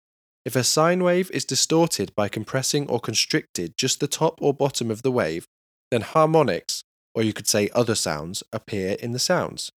If 0.44 0.56
a 0.56 0.64
sine 0.64 1.04
wave 1.04 1.30
is 1.32 1.46
distorted 1.46 2.14
by 2.16 2.28
compressing 2.28 2.90
or 2.90 3.00
constricted 3.00 3.78
just 3.78 4.00
the 4.00 4.08
top 4.08 4.40
or 4.42 4.54
bottom 4.54 4.90
of 4.90 5.04
the 5.04 5.12
wave, 5.12 5.46
then 5.92 6.02
harmonics, 6.02 6.84
or 7.14 7.22
you 7.22 7.34
could 7.34 7.48
say 7.48 7.70
other 7.74 7.96
sounds, 7.96 8.44
appear 8.52 8.98
in 9.00 9.12
the 9.12 9.20
sounds. 9.20 9.72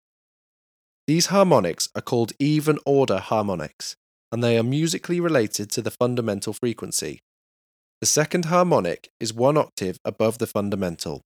These 1.06 1.26
harmonics 1.26 1.88
are 1.96 2.02
called 2.02 2.32
even 2.38 2.78
order 2.86 3.18
harmonics, 3.18 3.96
and 4.30 4.42
they 4.42 4.56
are 4.56 4.62
musically 4.62 5.18
related 5.18 5.70
to 5.70 5.82
the 5.82 5.90
fundamental 5.90 6.52
frequency. 6.52 7.20
The 8.00 8.06
second 8.06 8.46
harmonic 8.46 9.10
is 9.18 9.34
one 9.34 9.56
octave 9.56 9.98
above 10.04 10.38
the 10.38 10.46
fundamental, 10.46 11.22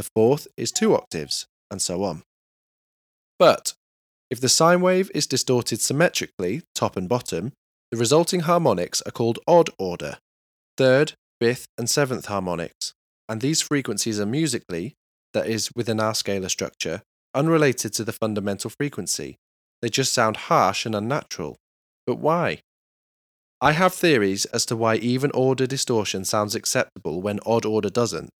the 0.00 0.08
fourth 0.14 0.48
is 0.56 0.72
two 0.72 0.94
octaves, 0.94 1.46
and 1.70 1.82
so 1.82 2.04
on. 2.04 2.22
But 3.38 3.74
if 4.30 4.40
the 4.40 4.48
sine 4.48 4.80
wave 4.80 5.10
is 5.14 5.26
distorted 5.26 5.78
symmetrically, 5.82 6.62
top 6.74 6.96
and 6.96 7.06
bottom, 7.06 7.52
the 7.90 7.98
resulting 7.98 8.40
harmonics 8.40 9.02
are 9.02 9.10
called 9.10 9.38
odd 9.48 9.68
order, 9.78 10.18
third, 10.76 11.14
fifth, 11.40 11.66
and 11.76 11.90
seventh 11.90 12.26
harmonics, 12.26 12.94
and 13.28 13.40
these 13.40 13.62
frequencies 13.62 14.20
are 14.20 14.26
musically, 14.26 14.94
that 15.34 15.46
is, 15.46 15.70
within 15.74 15.98
our 15.98 16.12
scalar 16.12 16.50
structure, 16.50 17.02
unrelated 17.34 17.92
to 17.94 18.04
the 18.04 18.12
fundamental 18.12 18.70
frequency. 18.70 19.38
They 19.82 19.88
just 19.88 20.12
sound 20.12 20.36
harsh 20.36 20.86
and 20.86 20.94
unnatural. 20.94 21.56
But 22.06 22.18
why? 22.18 22.60
I 23.60 23.72
have 23.72 23.94
theories 23.94 24.44
as 24.46 24.64
to 24.66 24.76
why 24.76 24.96
even 24.96 25.30
order 25.32 25.66
distortion 25.66 26.24
sounds 26.24 26.54
acceptable 26.54 27.20
when 27.20 27.40
odd 27.44 27.64
order 27.64 27.90
doesn't. 27.90 28.30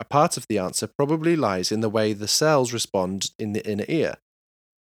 A 0.00 0.04
part 0.04 0.36
of 0.36 0.46
the 0.48 0.58
answer 0.58 0.86
probably 0.86 1.36
lies 1.36 1.72
in 1.72 1.80
the 1.80 1.88
way 1.88 2.12
the 2.12 2.28
cells 2.28 2.72
respond 2.72 3.30
in 3.38 3.52
the 3.52 3.66
inner 3.66 3.86
ear. 3.88 4.16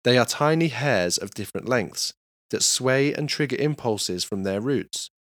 They 0.03 0.17
are 0.19 0.27
tiny 0.27 0.69
hairs 0.69 1.19
of 1.19 1.35
different 1.35 1.69
lengths 1.69 2.15
that 2.51 2.63
sway 2.63 3.13
and 3.13 3.29
trigger 3.29 3.57
impulses 3.57 4.25
from 4.25 4.43
their 4.43 4.61
roots. 4.61 5.11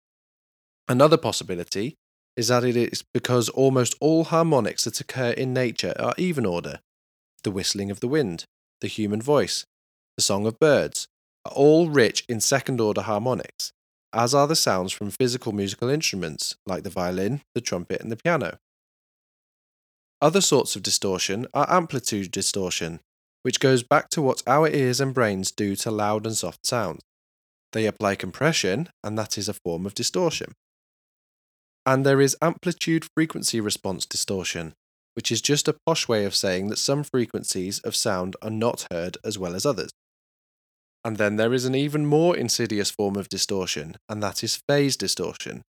Another 0.89 1.17
possibility 1.17 1.97
is 2.37 2.49
that 2.49 2.65
it 2.65 2.77
is 2.77 3.05
because 3.15 3.49
almost 3.51 3.95
all 4.01 4.25
harmonics 4.25 4.85
that 4.85 5.01
occur 5.01 5.31
in 5.31 5.53
nature 5.53 5.95
are 5.99 6.15
even 6.19 6.45
order. 6.45 6.81
The 7.43 7.51
whistling 7.51 7.91
of 7.91 8.01
the 8.01 8.09
wind, 8.09 8.45
the 8.81 8.89
human 8.89 9.23
voice, 9.23 9.65
the 10.17 10.23
song 10.23 10.47
of 10.47 10.59
birds 10.59 11.07
are 11.45 11.53
all 11.53 11.89
rich 11.89 12.25
in 12.29 12.41
second 12.41 12.81
order 12.81 13.03
harmonics 13.03 13.73
as 14.15 14.33
are 14.33 14.47
the 14.47 14.57
sounds 14.57 14.93
from 14.93 15.11
physical 15.11 15.53
musical 15.53 15.89
instruments 15.89 16.57
like 16.65 16.85
the 16.85 16.91
violin, 16.91 17.43
the 17.55 17.61
trumpet, 17.61 18.01
and 18.01 18.11
the 18.11 18.17
piano. 18.17 18.59
Other 20.23 20.41
sorts 20.41 20.77
of 20.77 20.83
distortion 20.83 21.47
are 21.53 21.67
amplitude 21.69 22.31
distortion, 22.31 23.01
which 23.43 23.61
goes 23.61 23.83
back 23.83 24.09
to 24.11 24.23
what 24.23 24.43
our 24.47 24.69
ears 24.69 25.01
and 25.01 25.13
brains 25.13 25.51
do 25.51 25.75
to 25.77 25.91
loud 25.91 26.25
and 26.25 26.37
soft 26.37 26.65
sounds. 26.65 27.03
They 27.75 27.87
apply 27.87 28.15
compression, 28.15 28.89
and 29.03 29.19
that 29.19 29.37
is 29.37 29.49
a 29.49 29.53
form 29.53 29.85
of 29.85 29.95
distortion. 29.95 30.53
And 31.85 32.07
there 32.07 32.21
is 32.21 32.37
amplitude 32.41 33.05
frequency 33.17 33.61
response 33.61 34.07
distortion, 34.07 34.75
which 35.15 35.33
is 35.33 35.43
just 35.43 35.67
a 35.67 35.77
posh 35.85 36.07
way 36.07 36.25
of 36.25 36.37
saying 36.37 36.69
that 36.69 36.79
some 36.79 37.03
frequencies 37.03 37.81
of 37.81 37.97
sound 37.97 38.37
are 38.41 38.51
not 38.51 38.87
heard 38.93 39.19
as 39.25 39.41
well 39.41 39.57
as 39.57 39.67
others. 39.67 39.91
And 41.05 41.17
then 41.17 41.35
there 41.35 41.53
is 41.53 41.65
an 41.65 41.75
even 41.75 42.07
more 42.07 42.37
insidious 42.37 42.93
form 42.93 43.17
of 43.17 43.29
distortion, 43.29 43.97
and 44.09 44.23
that 44.23 44.45
is 44.45 44.63
phase 44.69 44.97
distortion. 44.97 45.63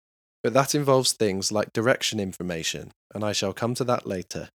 But 0.44 0.54
that 0.54 0.76
involves 0.76 1.12
things 1.12 1.52
like 1.52 1.74
direction 1.74 2.20
information, 2.20 2.92
and 3.16 3.24
I 3.24 3.34
shall 3.34 3.52
come 3.52 3.74
to 3.76 3.84
that 3.86 4.06
later. 4.06 4.50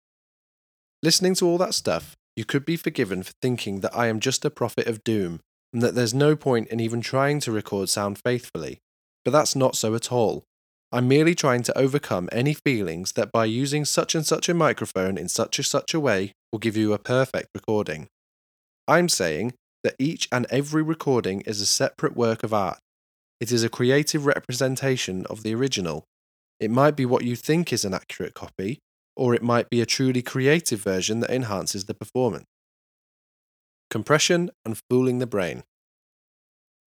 Listening 1.02 1.34
to 1.34 1.46
all 1.46 1.58
that 1.58 1.74
stuff, 1.74 2.14
you 2.36 2.44
could 2.44 2.64
be 2.64 2.76
forgiven 2.76 3.24
for 3.24 3.32
thinking 3.42 3.80
that 3.80 3.94
I 3.94 4.06
am 4.06 4.20
just 4.20 4.44
a 4.44 4.50
prophet 4.50 4.86
of 4.86 5.02
doom, 5.02 5.40
and 5.72 5.82
that 5.82 5.94
there's 5.94 6.14
no 6.14 6.36
point 6.36 6.68
in 6.68 6.80
even 6.80 7.00
trying 7.00 7.40
to 7.40 7.52
record 7.52 7.88
sound 7.88 8.18
faithfully. 8.18 8.78
But 9.24 9.32
that's 9.32 9.54
not 9.54 9.76
so 9.76 9.94
at 9.94 10.10
all. 10.10 10.44
I'm 10.92 11.06
merely 11.06 11.34
trying 11.34 11.62
to 11.64 11.78
overcome 11.78 12.28
any 12.32 12.52
feelings 12.52 13.12
that 13.12 13.30
by 13.30 13.44
using 13.44 13.84
such 13.84 14.14
and 14.14 14.26
such 14.26 14.48
a 14.48 14.54
microphone 14.54 15.16
in 15.16 15.28
such 15.28 15.58
and 15.58 15.66
such 15.66 15.94
a 15.94 16.00
way 16.00 16.32
will 16.50 16.58
give 16.58 16.76
you 16.76 16.92
a 16.92 16.98
perfect 16.98 17.48
recording. 17.54 18.08
I'm 18.88 19.08
saying 19.08 19.54
that 19.84 19.94
each 19.98 20.28
and 20.32 20.46
every 20.50 20.82
recording 20.82 21.42
is 21.42 21.60
a 21.60 21.66
separate 21.66 22.16
work 22.16 22.42
of 22.42 22.52
art. 22.52 22.78
It 23.40 23.52
is 23.52 23.62
a 23.62 23.68
creative 23.68 24.26
representation 24.26 25.24
of 25.26 25.44
the 25.44 25.54
original. 25.54 26.04
It 26.58 26.72
might 26.72 26.96
be 26.96 27.06
what 27.06 27.24
you 27.24 27.36
think 27.36 27.72
is 27.72 27.84
an 27.84 27.94
accurate 27.94 28.34
copy, 28.34 28.80
or 29.16 29.32
it 29.32 29.42
might 29.42 29.70
be 29.70 29.80
a 29.80 29.86
truly 29.86 30.22
creative 30.22 30.82
version 30.82 31.20
that 31.20 31.30
enhances 31.30 31.84
the 31.84 31.94
performance. 31.94 32.46
Compression 33.90 34.50
and 34.64 34.80
fooling 34.88 35.18
the 35.18 35.26
brain. 35.26 35.64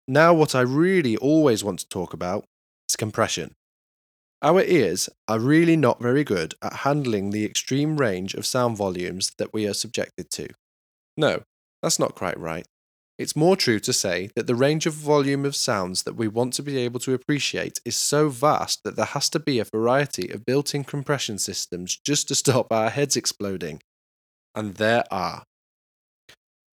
Now, 0.09 0.35
what 0.35 0.57
I 0.57 0.63
really 0.63 1.17
always 1.17 1.63
want 1.63 1.79
to 1.81 1.89
talk 1.89 2.13
about 2.13 2.45
is 2.89 2.97
compression. 2.97 3.55
Our 4.43 4.63
ears 4.63 5.09
are 5.29 5.39
really 5.39 5.77
not 5.77 6.03
very 6.03 6.25
good 6.25 6.55
at 6.63 6.73
handling 6.73 7.31
the 7.31 7.45
extreme 7.45 7.99
range 7.99 8.35
of 8.35 8.47
sound 8.47 8.77
volumes 8.77 9.33
that 9.39 9.53
we 9.53 9.69
are 9.69 9.75
subjected 9.75 10.31
to. 10.31 10.49
No, 11.17 11.43
that's 11.83 11.99
not 11.99 12.15
quite 12.15 12.39
right. 12.39 12.67
It's 13.19 13.37
more 13.37 13.55
true 13.55 13.79
to 13.81 13.93
say 13.93 14.31
that 14.35 14.47
the 14.47 14.55
range 14.55 14.87
of 14.87 14.95
volume 14.95 15.45
of 15.45 15.55
sounds 15.55 16.05
that 16.05 16.17
we 16.17 16.27
want 16.27 16.55
to 16.55 16.63
be 16.63 16.79
able 16.79 16.99
to 17.01 17.13
appreciate 17.13 17.79
is 17.85 17.95
so 17.95 18.31
vast 18.31 18.83
that 18.83 18.97
there 18.97 19.05
has 19.05 19.29
to 19.29 19.39
be 19.39 19.59
a 19.59 19.65
variety 19.65 20.31
of 20.31 20.47
built 20.47 20.75
in 20.75 20.85
compression 20.85 21.39
systems 21.39 22.01
just 22.05 22.29
to 22.29 22.35
stop 22.35 22.73
our 22.73 22.89
heads 22.89 23.17
exploding. 23.17 23.83
And 24.55 24.77
there 24.77 25.05
are. 25.11 25.45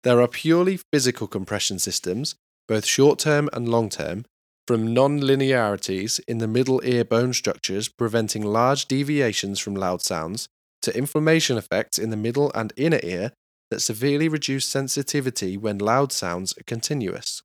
There 0.05 0.21
are 0.21 0.27
purely 0.27 0.77
physical 0.93 1.25
compression 1.25 1.79
systems, 1.79 2.35
both 2.67 2.85
short 2.85 3.17
term 3.17 3.49
and 3.51 3.67
long 3.67 3.89
term, 3.89 4.25
from 4.67 4.93
non 4.93 5.19
linearities 5.19 6.19
in 6.27 6.37
the 6.37 6.47
middle 6.47 6.79
ear 6.85 7.03
bone 7.03 7.33
structures 7.33 7.89
preventing 7.89 8.43
large 8.43 8.85
deviations 8.85 9.59
from 9.59 9.73
loud 9.73 10.03
sounds, 10.03 10.47
to 10.83 10.95
inflammation 10.95 11.57
effects 11.57 11.97
in 11.97 12.11
the 12.11 12.17
middle 12.17 12.51
and 12.53 12.71
inner 12.77 12.99
ear 13.01 13.31
that 13.71 13.79
severely 13.79 14.27
reduce 14.27 14.65
sensitivity 14.65 15.57
when 15.57 15.79
loud 15.79 16.11
sounds 16.11 16.55
are 16.55 16.63
continuous. 16.67 17.41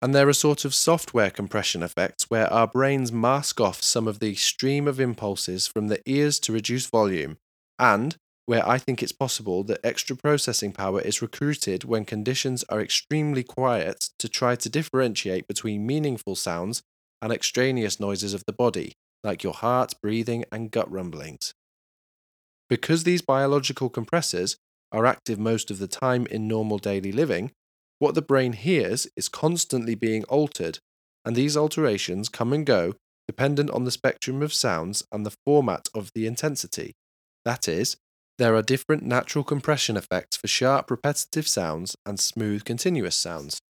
And 0.00 0.14
there 0.14 0.28
are 0.28 0.32
sort 0.32 0.64
of 0.64 0.72
software 0.72 1.30
compression 1.30 1.82
effects 1.82 2.30
where 2.30 2.46
our 2.52 2.68
brains 2.68 3.10
mask 3.10 3.60
off 3.60 3.82
some 3.82 4.06
of 4.06 4.20
the 4.20 4.36
stream 4.36 4.86
of 4.86 5.00
impulses 5.00 5.66
from 5.66 5.88
the 5.88 6.00
ears 6.06 6.38
to 6.40 6.52
reduce 6.52 6.86
volume, 6.86 7.38
and 7.76 8.16
where 8.50 8.68
I 8.68 8.78
think 8.78 9.00
it's 9.00 9.12
possible 9.12 9.62
that 9.62 9.78
extra 9.84 10.16
processing 10.16 10.72
power 10.72 11.00
is 11.00 11.22
recruited 11.22 11.84
when 11.84 12.04
conditions 12.04 12.64
are 12.68 12.80
extremely 12.80 13.44
quiet 13.44 14.10
to 14.18 14.28
try 14.28 14.56
to 14.56 14.68
differentiate 14.68 15.46
between 15.46 15.86
meaningful 15.86 16.34
sounds 16.34 16.82
and 17.22 17.32
extraneous 17.32 18.00
noises 18.00 18.34
of 18.34 18.42
the 18.46 18.52
body, 18.52 18.94
like 19.22 19.44
your 19.44 19.52
heart, 19.52 19.94
breathing, 20.02 20.44
and 20.50 20.72
gut 20.72 20.90
rumblings. 20.90 21.54
Because 22.68 23.04
these 23.04 23.22
biological 23.22 23.88
compressors 23.88 24.56
are 24.90 25.06
active 25.06 25.38
most 25.38 25.70
of 25.70 25.78
the 25.78 25.86
time 25.86 26.26
in 26.26 26.48
normal 26.48 26.78
daily 26.78 27.12
living, 27.12 27.52
what 28.00 28.16
the 28.16 28.20
brain 28.20 28.54
hears 28.54 29.06
is 29.14 29.28
constantly 29.28 29.94
being 29.94 30.24
altered, 30.24 30.80
and 31.24 31.36
these 31.36 31.56
alterations 31.56 32.28
come 32.28 32.52
and 32.52 32.66
go 32.66 32.94
dependent 33.28 33.70
on 33.70 33.84
the 33.84 33.92
spectrum 33.92 34.42
of 34.42 34.52
sounds 34.52 35.04
and 35.12 35.24
the 35.24 35.36
format 35.46 35.88
of 35.94 36.10
the 36.16 36.26
intensity. 36.26 36.94
That 37.44 37.68
is, 37.68 37.96
there 38.40 38.56
are 38.56 38.62
different 38.62 39.04
natural 39.04 39.44
compression 39.44 39.96
effects 39.96 40.36
for 40.36 40.48
sharp 40.48 40.90
repetitive 40.90 41.46
sounds 41.46 41.96
and 42.04 42.18
smooth 42.18 42.64
continuous 42.64 43.14
sounds. 43.14 43.60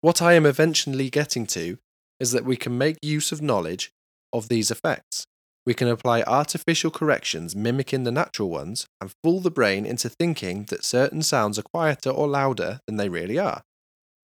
What 0.00 0.22
I 0.22 0.34
am 0.34 0.46
eventually 0.46 1.10
getting 1.10 1.46
to 1.48 1.78
is 2.20 2.30
that 2.30 2.44
we 2.44 2.56
can 2.56 2.78
make 2.78 2.98
use 3.02 3.32
of 3.32 3.42
knowledge 3.42 3.90
of 4.32 4.48
these 4.48 4.70
effects 4.70 5.26
we 5.66 5.74
can 5.74 5.88
apply 5.88 6.22
artificial 6.22 6.90
corrections 6.90 7.54
mimicking 7.54 8.04
the 8.04 8.10
natural 8.10 8.48
ones 8.48 8.86
and 9.00 9.12
fool 9.22 9.40
the 9.40 9.50
brain 9.50 9.84
into 9.84 10.08
thinking 10.08 10.64
that 10.64 10.84
certain 10.84 11.22
sounds 11.22 11.58
are 11.58 11.62
quieter 11.62 12.10
or 12.10 12.26
louder 12.26 12.80
than 12.86 12.96
they 12.96 13.08
really 13.08 13.38
are, 13.38 13.62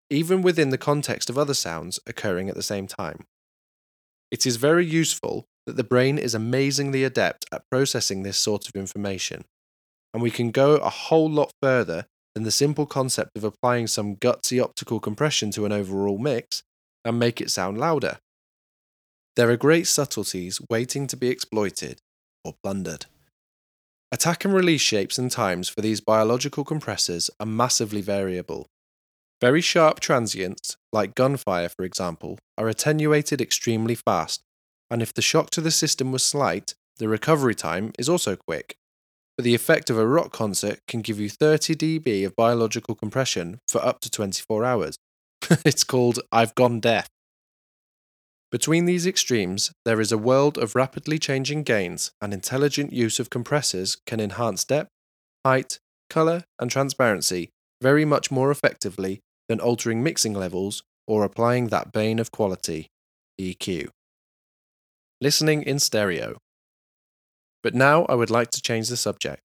even 0.08 0.40
within 0.42 0.70
the 0.70 0.78
context 0.78 1.28
of 1.28 1.36
other 1.36 1.54
sounds 1.54 1.98
occurring 2.06 2.48
at 2.48 2.54
the 2.54 2.62
same 2.62 2.86
time. 2.86 3.24
It 4.30 4.46
is 4.46 4.56
very 4.56 4.86
useful 4.86 5.46
that 5.66 5.76
the 5.76 5.84
brain 5.84 6.18
is 6.18 6.34
amazingly 6.34 7.04
adept 7.04 7.46
at 7.52 7.68
processing 7.70 8.22
this 8.22 8.36
sort 8.36 8.68
of 8.68 8.74
information, 8.74 9.44
and 10.14 10.22
we 10.22 10.30
can 10.30 10.50
go 10.50 10.76
a 10.76 10.90
whole 10.90 11.28
lot 11.28 11.50
further 11.60 12.06
than 12.34 12.44
the 12.44 12.50
simple 12.50 12.86
concept 12.86 13.30
of 13.36 13.44
applying 13.44 13.86
some 13.86 14.16
gutsy 14.16 14.62
optical 14.62 15.00
compression 15.00 15.50
to 15.50 15.64
an 15.64 15.72
overall 15.72 16.18
mix 16.18 16.62
and 17.04 17.18
make 17.18 17.40
it 17.40 17.50
sound 17.50 17.78
louder. 17.78 18.18
There 19.36 19.50
are 19.50 19.56
great 19.56 19.86
subtleties 19.86 20.60
waiting 20.70 21.06
to 21.08 21.16
be 21.16 21.28
exploited 21.28 22.00
or 22.44 22.54
plundered. 22.62 23.06
Attack 24.12 24.44
and 24.44 24.54
release 24.54 24.80
shapes 24.80 25.18
and 25.18 25.30
times 25.30 25.68
for 25.68 25.80
these 25.80 26.00
biological 26.00 26.64
compressors 26.64 27.28
are 27.40 27.46
massively 27.46 28.00
variable. 28.00 28.66
Very 29.40 29.60
sharp 29.60 30.00
transients, 30.00 30.76
like 30.92 31.14
gunfire 31.14 31.68
for 31.68 31.84
example, 31.84 32.38
are 32.56 32.68
attenuated 32.68 33.40
extremely 33.40 33.94
fast, 33.94 34.42
and 34.90 35.02
if 35.02 35.12
the 35.12 35.22
shock 35.22 35.50
to 35.50 35.60
the 35.60 35.70
system 35.70 36.12
was 36.12 36.22
slight, 36.22 36.74
the 36.98 37.08
recovery 37.08 37.54
time 37.54 37.92
is 37.98 38.08
also 38.08 38.36
quick. 38.36 38.76
But 39.36 39.44
the 39.44 39.54
effect 39.54 39.90
of 39.90 39.98
a 39.98 40.06
rock 40.06 40.32
concert 40.32 40.80
can 40.88 41.02
give 41.02 41.20
you 41.20 41.28
30 41.28 41.74
dB 41.74 42.24
of 42.24 42.36
biological 42.36 42.94
compression 42.94 43.60
for 43.68 43.84
up 43.84 44.00
to 44.00 44.10
24 44.10 44.64
hours. 44.64 44.96
it's 45.64 45.84
called 45.84 46.20
I've 46.32 46.54
Gone 46.54 46.80
Deaf. 46.80 47.06
Between 48.50 48.86
these 48.86 49.06
extremes, 49.06 49.72
there 49.84 50.00
is 50.00 50.12
a 50.12 50.18
world 50.18 50.56
of 50.56 50.74
rapidly 50.74 51.18
changing 51.18 51.64
gains, 51.64 52.12
and 52.22 52.32
intelligent 52.32 52.92
use 52.92 53.18
of 53.18 53.28
compressors 53.28 53.96
can 54.06 54.20
enhance 54.20 54.64
depth, 54.64 54.88
height, 55.44 55.78
colour, 56.08 56.44
and 56.58 56.70
transparency 56.70 57.50
very 57.82 58.04
much 58.04 58.30
more 58.30 58.50
effectively 58.50 59.20
than 59.48 59.60
altering 59.60 60.02
mixing 60.02 60.32
levels 60.32 60.82
or 61.06 61.24
applying 61.24 61.68
that 61.68 61.92
bane 61.92 62.18
of 62.18 62.32
quality, 62.32 62.88
EQ. 63.38 63.88
Listening 65.20 65.62
in 65.62 65.78
stereo. 65.78 66.36
But 67.62 67.74
now 67.74 68.04
I 68.04 68.14
would 68.14 68.30
like 68.30 68.50
to 68.50 68.60
change 68.60 68.90
the 68.90 68.98
subject. 68.98 69.40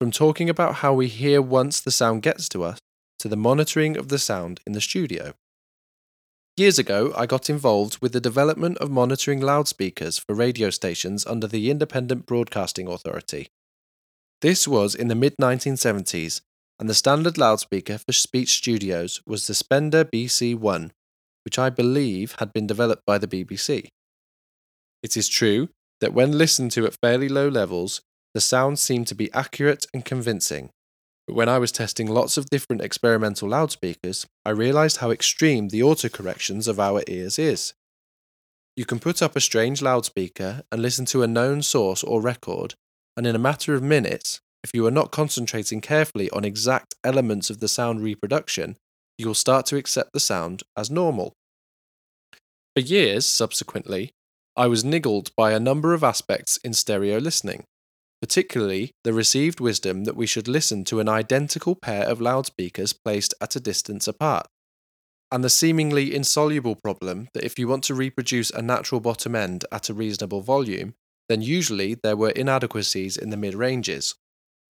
From 0.00 0.10
talking 0.10 0.50
about 0.50 0.76
how 0.76 0.92
we 0.92 1.06
hear 1.06 1.40
once 1.40 1.80
the 1.80 1.92
sound 1.92 2.22
gets 2.22 2.48
to 2.48 2.64
us, 2.64 2.80
to 3.20 3.28
the 3.28 3.36
monitoring 3.36 3.96
of 3.96 4.08
the 4.08 4.18
sound 4.18 4.60
in 4.66 4.72
the 4.72 4.80
studio. 4.80 5.34
Years 6.56 6.80
ago, 6.80 7.14
I 7.16 7.26
got 7.26 7.48
involved 7.48 7.98
with 8.02 8.12
the 8.12 8.20
development 8.20 8.76
of 8.78 8.90
monitoring 8.90 9.40
loudspeakers 9.40 10.18
for 10.18 10.34
radio 10.34 10.68
stations 10.70 11.24
under 11.24 11.46
the 11.46 11.70
Independent 11.70 12.26
Broadcasting 12.26 12.88
Authority. 12.88 13.50
This 14.40 14.66
was 14.66 14.96
in 14.96 15.06
the 15.06 15.14
mid 15.14 15.36
1970s, 15.36 16.40
and 16.80 16.90
the 16.90 16.94
standard 16.94 17.38
loudspeaker 17.38 17.98
for 17.98 18.12
speech 18.12 18.56
studios 18.56 19.22
was 19.24 19.46
the 19.46 19.54
Spendor 19.54 20.04
BC1, 20.04 20.90
which 21.44 21.56
I 21.56 21.70
believe 21.70 22.34
had 22.40 22.52
been 22.52 22.66
developed 22.66 23.06
by 23.06 23.18
the 23.18 23.28
BBC. 23.28 23.90
It 25.02 25.16
is 25.16 25.28
true 25.28 25.68
that 26.00 26.12
when 26.12 26.38
listened 26.38 26.72
to 26.72 26.86
at 26.86 26.98
fairly 27.02 27.28
low 27.28 27.48
levels, 27.48 28.00
the 28.34 28.40
sound 28.40 28.78
seemed 28.78 29.06
to 29.08 29.14
be 29.14 29.32
accurate 29.32 29.86
and 29.92 30.04
convincing. 30.04 30.70
But 31.26 31.36
when 31.36 31.48
I 31.48 31.58
was 31.58 31.70
testing 31.70 32.08
lots 32.08 32.36
of 32.36 32.50
different 32.50 32.82
experimental 32.82 33.48
loudspeakers, 33.48 34.26
I 34.44 34.50
realised 34.50 34.98
how 34.98 35.10
extreme 35.10 35.68
the 35.68 35.80
autocorrections 35.80 36.66
of 36.66 36.80
our 36.80 37.02
ears 37.06 37.38
is. 37.38 37.74
You 38.76 38.84
can 38.84 38.98
put 38.98 39.22
up 39.22 39.36
a 39.36 39.40
strange 39.40 39.82
loudspeaker 39.82 40.62
and 40.72 40.80
listen 40.80 41.04
to 41.06 41.22
a 41.22 41.28
known 41.28 41.62
source 41.62 42.02
or 42.02 42.22
record, 42.22 42.74
and 43.16 43.26
in 43.26 43.36
a 43.36 43.40
matter 43.40 43.74
of 43.74 43.82
minutes, 43.82 44.40
if 44.64 44.70
you 44.72 44.86
are 44.86 44.92
not 44.92 45.10
concentrating 45.10 45.80
carefully 45.80 46.30
on 46.30 46.44
exact 46.44 46.94
elements 47.04 47.50
of 47.50 47.60
the 47.60 47.68
sound 47.68 48.02
reproduction, 48.02 48.76
you 49.18 49.26
will 49.26 49.34
start 49.34 49.66
to 49.66 49.76
accept 49.76 50.12
the 50.12 50.20
sound 50.20 50.62
as 50.76 50.90
normal. 50.90 51.34
For 52.74 52.80
years, 52.80 53.26
subsequently, 53.26 54.12
I 54.56 54.66
was 54.66 54.84
niggled 54.84 55.34
by 55.34 55.52
a 55.52 55.60
number 55.60 55.94
of 55.94 56.04
aspects 56.04 56.58
in 56.58 56.74
stereo 56.74 57.16
listening, 57.18 57.64
particularly 58.20 58.92
the 59.02 59.14
received 59.14 59.60
wisdom 59.60 60.04
that 60.04 60.16
we 60.16 60.26
should 60.26 60.46
listen 60.46 60.84
to 60.84 61.00
an 61.00 61.08
identical 61.08 61.74
pair 61.74 62.04
of 62.04 62.20
loudspeakers 62.20 62.92
placed 62.92 63.32
at 63.40 63.56
a 63.56 63.60
distance 63.60 64.06
apart, 64.06 64.46
and 65.30 65.42
the 65.42 65.48
seemingly 65.48 66.14
insoluble 66.14 66.76
problem 66.76 67.28
that 67.32 67.44
if 67.44 67.58
you 67.58 67.66
want 67.66 67.82
to 67.84 67.94
reproduce 67.94 68.50
a 68.50 68.60
natural 68.60 69.00
bottom 69.00 69.34
end 69.34 69.64
at 69.72 69.88
a 69.88 69.94
reasonable 69.94 70.42
volume, 70.42 70.92
then 71.30 71.40
usually 71.40 71.94
there 71.94 72.16
were 72.16 72.30
inadequacies 72.30 73.16
in 73.16 73.30
the 73.30 73.38
mid 73.38 73.54
ranges. 73.54 74.16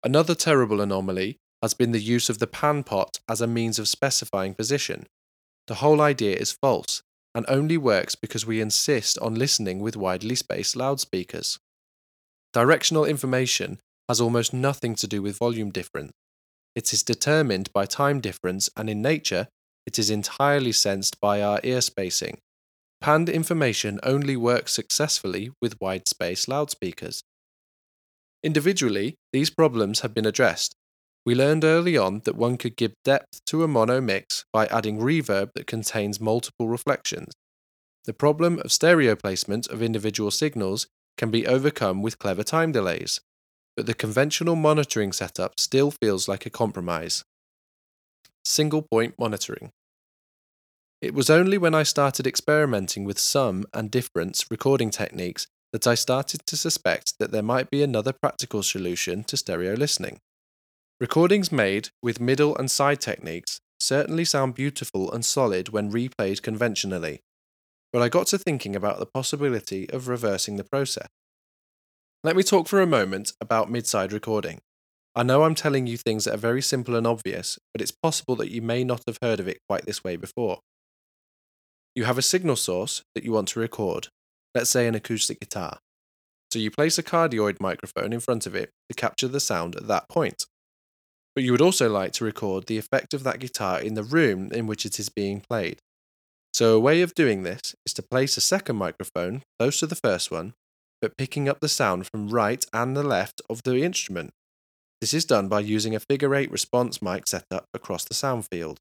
Another 0.04 0.36
terrible 0.36 0.82
anomaly 0.82 1.38
has 1.64 1.74
been 1.74 1.94
the 1.94 2.00
use 2.00 2.30
of 2.30 2.38
the 2.38 2.46
pan 2.46 2.84
pot 2.84 3.20
as 3.28 3.42
a 3.42 3.48
means 3.48 3.80
of 3.80 3.88
specifying 3.88 4.54
position. 4.54 5.08
The 5.66 5.76
whole 5.76 6.00
idea 6.00 6.36
is 6.36 6.52
false 6.52 7.02
and 7.36 7.46
only 7.48 7.78
works 7.78 8.16
because 8.16 8.46
we 8.46 8.62
insist 8.62 9.18
on 9.20 9.36
listening 9.36 9.80
with 9.80 9.98
widely 9.98 10.36
spaced 10.36 10.76
loudspeakers. 10.76 11.60
Directional 12.54 13.06
information 13.06 13.80
has 14.08 14.22
almost 14.22 14.54
nothing 14.54 14.96
to 14.96 15.08
do 15.08 15.22
with 15.22 15.38
volume 15.38 15.72
difference. 15.72 16.12
It 16.76 16.94
is 16.94 17.04
determined 17.04 17.72
by 17.74 17.86
time 17.86 18.20
difference, 18.20 18.70
and 18.76 18.90
in 18.90 19.02
nature, 19.02 19.48
it 19.86 20.00
is 20.00 20.10
entirely 20.10 20.72
sensed 20.72 21.20
by 21.20 21.42
our 21.42 21.60
ear 21.64 21.82
spacing. 21.82 22.40
Panned 23.02 23.30
information 23.30 24.00
only 24.04 24.38
works 24.38 24.72
successfully 24.72 25.52
with 25.62 25.80
wide 25.82 26.08
space 26.08 26.48
loudspeakers. 26.48 27.22
Individually, 28.44 29.16
these 29.32 29.50
problems 29.50 30.02
have 30.02 30.14
been 30.14 30.26
addressed. 30.26 30.76
We 31.26 31.36
learned 31.36 31.64
early 31.64 31.98
on 31.98 32.22
that 32.26 32.36
one 32.36 32.58
could 32.58 32.76
give 32.76 32.94
depth 33.06 33.46
to 33.46 33.64
a 33.64 33.68
mono 33.68 34.02
mix 34.02 34.44
by 34.52 34.66
adding 34.68 35.00
reverb 35.00 35.52
that 35.56 35.68
contains 35.68 36.20
multiple 36.20 36.68
reflections. 36.68 37.34
The 38.06 38.14
problem 38.14 38.60
of 38.60 38.74
stereo 38.74 39.16
placement 39.16 39.68
of 39.68 39.82
individual 39.82 40.32
signals 40.32 40.88
can 41.18 41.32
be 41.32 41.48
overcome 41.48 42.02
with 42.02 42.20
clever 42.20 42.44
time 42.44 42.74
delays, 42.74 43.22
but 43.78 43.86
the 43.86 43.94
conventional 43.94 44.58
monitoring 44.58 45.14
setup 45.14 45.60
still 45.60 45.92
feels 45.92 46.28
like 46.28 46.46
a 46.46 46.50
compromise. 46.50 47.24
Single 48.44 48.82
point 48.82 49.16
monitoring. 49.18 49.72
It 51.02 51.14
was 51.14 51.30
only 51.30 51.58
when 51.58 51.74
I 51.74 51.84
started 51.84 52.28
experimenting 52.28 53.06
with 53.06 53.20
sum 53.20 53.66
and 53.74 53.90
difference 53.90 54.46
recording 54.52 54.90
techniques 54.90 55.48
that 55.72 55.88
I 55.88 55.96
started 55.96 56.46
to 56.46 56.58
suspect 56.58 57.14
that 57.20 57.32
there 57.32 57.42
might 57.42 57.70
be 57.70 57.82
another 57.82 58.14
practical 58.14 58.64
solution 58.64 59.24
to 59.26 59.38
stereo 59.38 59.74
listening. 59.74 60.20
Recordings 61.04 61.52
made 61.52 61.90
with 62.02 62.22
middle 62.22 62.56
and 62.56 62.72
side 62.72 63.02
techniques 63.02 63.60
certainly 63.78 64.24
sound 64.24 64.56
beautiful 64.56 65.12
and 65.12 65.26
solid 65.26 65.68
when 65.68 65.92
replayed 65.92 66.42
conventionally, 66.42 67.20
but 67.92 68.02
I 68.02 68.08
got 68.08 68.28
to 68.28 68.38
thinking 68.38 68.74
about 68.74 69.00
the 69.00 69.06
possibility 69.06 69.90
of 69.90 70.08
reversing 70.08 70.56
the 70.56 70.64
process. 70.64 71.10
Let 72.24 72.38
me 72.38 72.42
talk 72.42 72.70
for 72.70 72.82
a 72.82 72.88
moment 72.88 73.34
about 73.42 73.70
mid-side 73.70 74.14
recording. 74.14 74.62
I 75.14 75.24
know 75.24 75.44
I'm 75.44 75.56
telling 75.56 75.88
you 75.88 75.98
things 75.98 76.24
that 76.24 76.36
are 76.36 76.38
very 76.38 76.62
simple 76.62 76.96
and 76.96 77.06
obvious, 77.06 77.60
but 77.74 77.82
it's 77.82 77.92
possible 77.92 78.38
that 78.38 78.52
you 78.52 78.62
may 78.62 78.86
not 78.86 79.04
have 79.06 79.18
heard 79.22 79.42
of 79.42 79.48
it 79.50 79.60
quite 79.68 79.86
this 79.86 80.06
way 80.06 80.16
before. 80.16 80.60
You 81.96 82.06
have 82.06 82.18
a 82.18 82.22
signal 82.22 82.56
source 82.56 83.04
that 83.14 83.26
you 83.26 83.34
want 83.34 83.50
to 83.50 83.60
record, 83.60 84.08
let's 84.56 84.70
say 84.70 84.88
an 84.88 84.96
acoustic 84.96 85.42
guitar. 85.42 85.80
So 86.54 86.60
you 86.60 86.72
place 86.72 86.98
a 86.98 87.04
cardioid 87.04 87.60
microphone 87.60 88.14
in 88.14 88.22
front 88.22 88.46
of 88.46 88.56
it 88.56 88.70
to 88.90 88.96
capture 88.96 89.28
the 89.28 89.42
sound 89.42 89.76
at 89.76 89.90
that 89.90 90.08
point. 90.08 90.46
But 91.36 91.44
you 91.44 91.52
would 91.52 91.62
also 91.62 91.90
like 91.90 92.12
to 92.14 92.26
record 92.26 92.68
the 92.68 92.78
effect 92.78 93.14
of 93.14 93.24
that 93.24 93.40
guitar 93.40 93.82
in 93.82 93.96
the 93.96 94.04
room 94.04 94.52
in 94.52 94.68
which 94.68 94.86
it 94.86 95.00
is 95.00 95.10
being 95.10 95.42
played. 95.42 95.80
So 96.54 96.76
a 96.76 96.80
way 96.80 97.02
of 97.02 97.16
doing 97.16 97.42
this 97.42 97.76
is 97.86 97.94
to 97.96 98.04
place 98.04 98.38
a 98.38 98.42
second 98.42 98.76
microphone 98.76 99.42
close 99.58 99.80
to 99.80 99.88
the 99.88 99.96
first 99.96 100.30
one, 100.30 100.54
but 101.02 101.18
picking 101.18 101.50
up 101.50 101.60
the 101.60 101.68
sound 101.68 102.08
from 102.08 102.30
right 102.30 102.64
and 102.72 102.96
the 102.96 103.04
left 103.04 103.42
of 103.50 103.64
the 103.64 103.82
instrument. 103.82 104.32
This 105.02 105.14
is 105.14 105.26
done 105.26 105.48
by 105.48 105.62
using 105.62 105.96
a 105.96 106.00
figure 106.00 106.36
8 106.36 106.52
response 106.52 107.02
mic 107.02 107.28
setup 107.28 107.66
across 107.74 108.06
the 108.06 108.14
sound 108.14 108.46
field. 108.52 108.78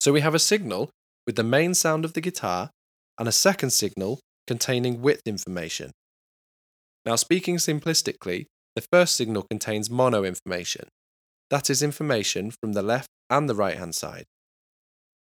So 0.00 0.12
we 0.12 0.22
have 0.22 0.34
a 0.34 0.38
signal 0.38 0.90
with 1.26 1.36
the 1.36 1.44
main 1.44 1.74
sound 1.74 2.04
of 2.04 2.14
the 2.14 2.20
guitar 2.20 2.70
and 3.18 3.28
a 3.28 3.32
second 3.32 3.70
signal 3.70 4.20
containing 4.46 5.02
width 5.02 5.22
information. 5.26 5.92
Now, 7.06 7.16
speaking 7.16 7.56
simplistically, 7.56 8.46
the 8.74 8.84
first 8.90 9.14
signal 9.14 9.46
contains 9.48 9.90
mono 9.90 10.24
information. 10.24 10.88
That 11.50 11.70
is 11.70 11.82
information 11.82 12.50
from 12.50 12.72
the 12.72 12.82
left 12.82 13.08
and 13.30 13.48
the 13.48 13.54
right 13.54 13.78
hand 13.78 13.94
side. 13.94 14.24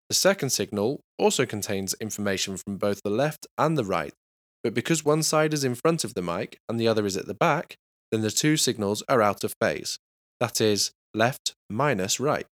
The 0.10 0.16
second 0.16 0.50
signal 0.50 1.02
also 1.18 1.46
contains 1.46 1.96
information 2.02 2.58
from 2.58 2.78
both 2.78 3.02
the 3.04 3.10
left 3.10 3.46
and 3.58 3.78
the 3.78 3.86
right, 3.86 4.14
but 4.64 4.74
because 4.74 5.06
one 5.06 5.24
side 5.24 5.54
is 5.54 5.64
in 5.64 5.76
front 5.76 6.04
of 6.04 6.14
the 6.14 6.22
mic 6.22 6.60
and 6.68 6.80
the 6.80 6.88
other 6.88 7.06
is 7.06 7.16
at 7.16 7.28
the 7.28 7.34
back, 7.34 7.78
then 8.12 8.22
the 8.22 8.32
two 8.32 8.58
signals 8.58 9.04
are 9.08 9.22
out 9.22 9.44
of 9.44 9.54
phase. 9.62 10.00
That 10.40 10.60
is, 10.60 10.92
left 11.14 11.56
minus 11.70 12.20
right. 12.20 12.48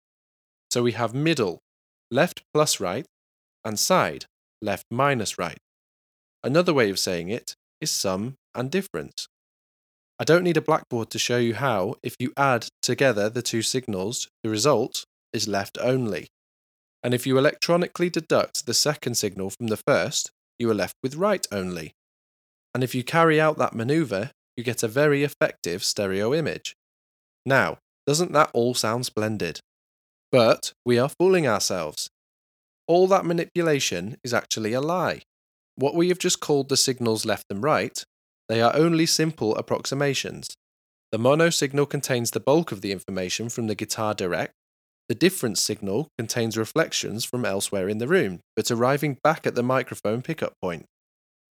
So 0.70 0.83
we 0.83 0.92
have 0.92 1.14
middle, 1.14 1.61
left 2.11 2.42
plus 2.52 2.81
right, 2.81 3.07
and 3.64 3.79
side, 3.79 4.26
left 4.61 4.87
minus 4.90 5.38
right. 5.38 5.59
Another 6.44 6.74
way 6.74 6.90
of 6.90 6.98
saying 6.98 7.29
it 7.29 7.57
is 7.81 7.90
sum 7.90 8.35
and 8.55 8.70
difference. 8.70 9.29
I 10.18 10.24
don't 10.24 10.44
need 10.44 10.57
a 10.57 10.62
blackboard 10.62 11.11
to 11.11 11.18
show 11.18 11.37
you 11.37 11.55
how, 11.55 11.96
if 12.02 12.16
you 12.18 12.33
add 12.37 12.68
together 12.81 13.29
the 13.29 13.42
two 13.42 13.62
signals, 13.62 14.29
the 14.42 14.48
result 14.48 15.05
is 15.33 15.46
left 15.46 15.76
only. 15.81 16.29
And 17.02 17.12
if 17.12 17.26
you 17.26 17.37
electronically 17.37 18.09
deduct 18.09 18.66
the 18.66 18.74
second 18.74 19.16
signal 19.16 19.50
from 19.50 19.66
the 19.66 19.76
first, 19.76 20.31
you 20.59 20.70
are 20.70 20.74
left 20.74 20.96
with 21.02 21.16
right 21.16 21.46
only. 21.52 21.92
And 22.74 22.83
if 22.83 22.94
you 22.94 23.05
carry 23.05 23.40
out 23.40 23.59
that 23.59 23.74
maneuver, 23.74 24.31
you 24.57 24.64
get 24.64 24.83
a 24.83 24.88
very 24.88 25.22
effective 25.22 25.85
stereo 25.85 26.33
image. 26.33 26.74
Now, 27.44 27.79
doesn't 28.07 28.33
that 28.33 28.50
all 28.55 28.74
sound 28.74 29.05
splendid? 29.05 29.61
But 30.33 30.72
we 30.85 30.98
are 30.98 31.11
fooling 31.11 31.46
ourselves. 31.46 32.09
All 32.88 33.07
that 33.09 33.26
manipulation 33.26 34.16
is 34.24 34.33
actually 34.33 34.72
a 34.72 34.81
lie. 34.81 35.22
What 35.76 35.94
we 35.94 36.09
have 36.09 36.18
just 36.18 36.40
called 36.40 36.68
the 36.68 36.76
signals 36.76 37.26
left 37.26 37.44
and 37.50 37.62
right, 37.62 38.02
they 38.48 38.61
are 38.61 38.74
only 38.74 39.06
simple 39.06 39.56
approximations. 39.56 40.54
The 41.12 41.18
mono 41.18 41.50
signal 41.50 41.87
contains 41.87 42.30
the 42.30 42.40
bulk 42.40 42.72
of 42.72 42.80
the 42.80 42.92
information 42.92 43.48
from 43.48 43.66
the 43.66 43.74
guitar 43.74 44.14
direct. 44.14 44.52
The 45.09 45.14
difference 45.14 45.61
signal 45.61 46.09
contains 46.18 46.59
reflections 46.59 47.24
from 47.24 47.44
elsewhere 47.44 47.88
in 47.88 47.98
the 47.98 48.09
room, 48.09 48.40
but 48.56 48.70
arriving 48.70 49.18
back 49.22 49.46
at 49.46 49.54
the 49.54 49.62
microphone 49.62 50.22
pickup 50.22 50.54
point. 50.61 50.87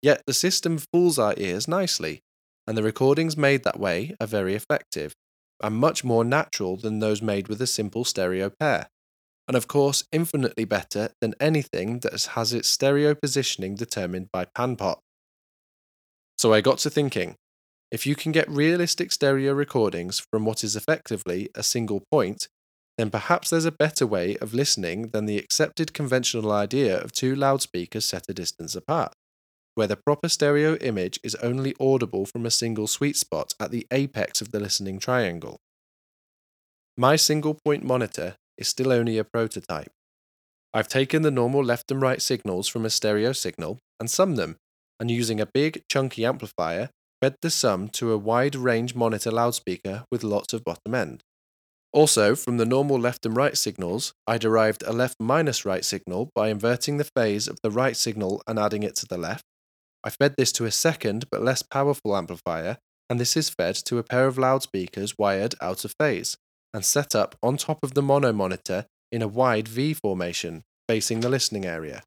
Yet 0.03 0.23
the 0.27 0.33
system 0.33 0.79
fools 0.93 1.19
our 1.19 1.35
ears 1.37 1.67
nicely, 1.67 2.21
and 2.67 2.79
the 2.79 2.83
recordings 2.83 3.37
made 3.37 3.65
that 3.65 3.81
way 3.81 4.15
are 4.21 4.27
very 4.27 4.55
effective, 4.55 5.15
and 5.63 5.75
much 5.75 6.05
more 6.05 6.25
natural 6.25 6.77
than 6.77 7.01
those 7.01 7.21
made 7.21 7.49
with 7.49 7.61
a 7.61 7.67
simple 7.67 8.05
stereo 8.05 8.51
pair 8.51 8.87
and 9.51 9.57
of 9.57 9.67
course 9.67 10.05
infinitely 10.13 10.65
better 10.65 11.11
than 11.21 11.35
anything 11.41 11.99
that 11.99 12.25
has 12.37 12.53
its 12.53 12.69
stereo 12.69 13.17
positioning 13.17 13.75
determined 13.75 14.29
by 14.33 14.45
panpot. 14.45 15.01
So 16.41 16.55
I 16.55 16.63
got 16.63 16.79
to 16.79 16.89
thinking, 16.89 17.37
if 17.91 18.07
you 18.07 18.15
can 18.15 18.33
get 18.33 18.49
realistic 18.49 19.13
stereo 19.13 19.53
recordings 19.53 20.27
from 20.33 20.47
what 20.47 20.65
is 20.65 20.75
effectively 20.75 21.51
a 21.55 21.63
single 21.63 22.03
point, 22.11 22.49
then 22.97 23.11
perhaps 23.11 23.51
there's 23.51 23.67
a 23.67 23.71
better 23.71 24.07
way 24.07 24.39
of 24.39 24.55
listening 24.55 25.09
than 25.09 25.27
the 25.27 25.37
accepted 25.37 25.93
conventional 25.93 26.51
idea 26.51 26.99
of 26.99 27.13
two 27.13 27.35
loudspeakers 27.35 28.07
set 28.07 28.25
a 28.27 28.33
distance 28.33 28.75
apart, 28.75 29.13
where 29.75 29.87
the 29.87 29.99
proper 29.99 30.31
stereo 30.31 30.77
image 30.77 31.21
is 31.23 31.35
only 31.43 31.75
audible 31.79 32.25
from 32.25 32.47
a 32.47 32.51
single 32.51 32.87
sweet 32.87 33.19
spot 33.19 33.53
at 33.61 33.71
the 33.71 33.87
apex 33.91 34.41
of 34.41 34.51
the 34.51 34.61
listening 34.61 34.99
triangle. 34.99 35.59
My 36.97 37.17
single 37.17 37.59
point 37.63 37.85
monitor 37.85 38.37
is 38.57 38.67
still 38.67 38.93
only 38.93 39.19
a 39.19 39.25
prototype. 39.25 39.93
I've 40.73 40.89
taken 40.89 41.21
the 41.21 41.31
normal 41.31 41.63
left 41.63 41.91
and 41.91 42.01
right 42.01 42.23
signals 42.23 42.67
from 42.67 42.87
a 42.87 42.89
stereo 42.89 43.33
signal 43.33 43.79
and 44.01 44.09
summed 44.09 44.39
them, 44.39 44.57
and 45.01 45.11
using 45.11 45.41
a 45.41 45.47
big, 45.47 45.83
chunky 45.91 46.25
amplifier, 46.25 46.91
fed 47.21 47.35
the 47.43 47.51
sum 47.51 47.89
to 47.89 48.13
a 48.13 48.19
wide 48.19 48.55
range 48.55 48.95
monitor 48.95 49.31
loudspeaker 49.31 50.05
with 50.11 50.23
lots 50.23 50.53
of 50.53 50.63
bottom 50.65 50.95
end. 50.95 51.25
Also, 51.93 52.37
from 52.37 52.59
the 52.59 52.67
normal 52.67 52.99
left 52.99 53.27
and 53.27 53.37
right 53.37 53.57
signals, 53.57 54.13
I 54.27 54.39
derived 54.39 54.85
a 54.85 54.93
left 54.93 55.17
minus 55.19 55.65
right 55.65 55.85
signal 55.85 56.31
by 56.35 56.49
inverting 56.49 56.99
the 56.99 57.11
phase 57.17 57.49
of 57.49 57.59
the 57.63 57.71
right 57.71 57.97
signal 57.97 58.43
and 58.47 58.59
adding 58.59 58.85
it 58.85 58.95
to 58.97 59.07
the 59.07 59.19
left. 59.19 59.43
I 60.05 60.11
fed 60.11 60.35
this 60.39 60.53
to 60.53 60.67
a 60.67 60.71
second 60.71 61.25
but 61.31 61.43
less 61.43 61.63
powerful 61.63 62.17
amplifier, 62.17 62.79
and 63.09 63.19
this 63.19 63.37
is 63.37 63.51
fed 63.51 63.75
to 63.87 63.99
a 63.99 64.05
pair 64.05 64.29
of 64.29 64.39
loudspeakers 64.39 65.19
wired 65.19 65.57
out 65.61 65.85
of 65.85 65.95
phase 65.99 66.37
and 66.73 66.85
set 66.85 67.15
up 67.17 67.35
on 67.43 67.57
top 67.57 67.81
of 67.83 67.95
the 67.95 68.03
mono 68.03 68.33
monitor 68.33 68.87
in 69.11 69.21
a 69.21 69.29
wide 69.29 69.67
V 69.67 69.93
formation 69.93 70.63
facing 70.89 71.21
the 71.21 71.29
listening 71.29 71.67
area. 71.67 72.03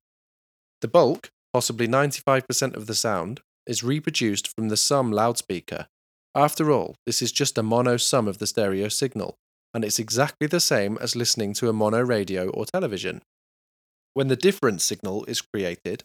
The 0.80 0.88
bulk, 0.88 1.30
possibly 1.54 1.88
95% 1.88 2.76
of 2.76 2.88
the 2.88 2.96
sound, 2.96 3.42
is 3.68 3.84
reproduced 3.84 4.54
from 4.54 4.70
the 4.70 4.78
sum 4.78 5.12
loudspeaker. 5.12 5.88
After 6.36 6.72
all, 6.72 6.96
this 7.06 7.22
is 7.22 7.32
just 7.32 7.58
a 7.58 7.64
mono 7.64 7.98
sum 7.98 8.28
of 8.28 8.40
the 8.40 8.48
stereo 8.48 8.88
signal, 8.90 9.36
and 9.74 9.86
it's 9.86 10.00
exactly 10.00 10.48
the 10.48 10.60
same 10.60 10.98
as 11.00 11.16
listening 11.16 11.54
to 11.54 11.70
a 11.70 11.74
mono 11.74 12.02
radio 12.02 12.50
or 12.50 12.66
television. 12.66 13.22
When 14.14 14.28
the 14.28 14.36
difference 14.36 14.84
signal 14.84 15.26
is 15.26 15.42
created, 15.42 16.04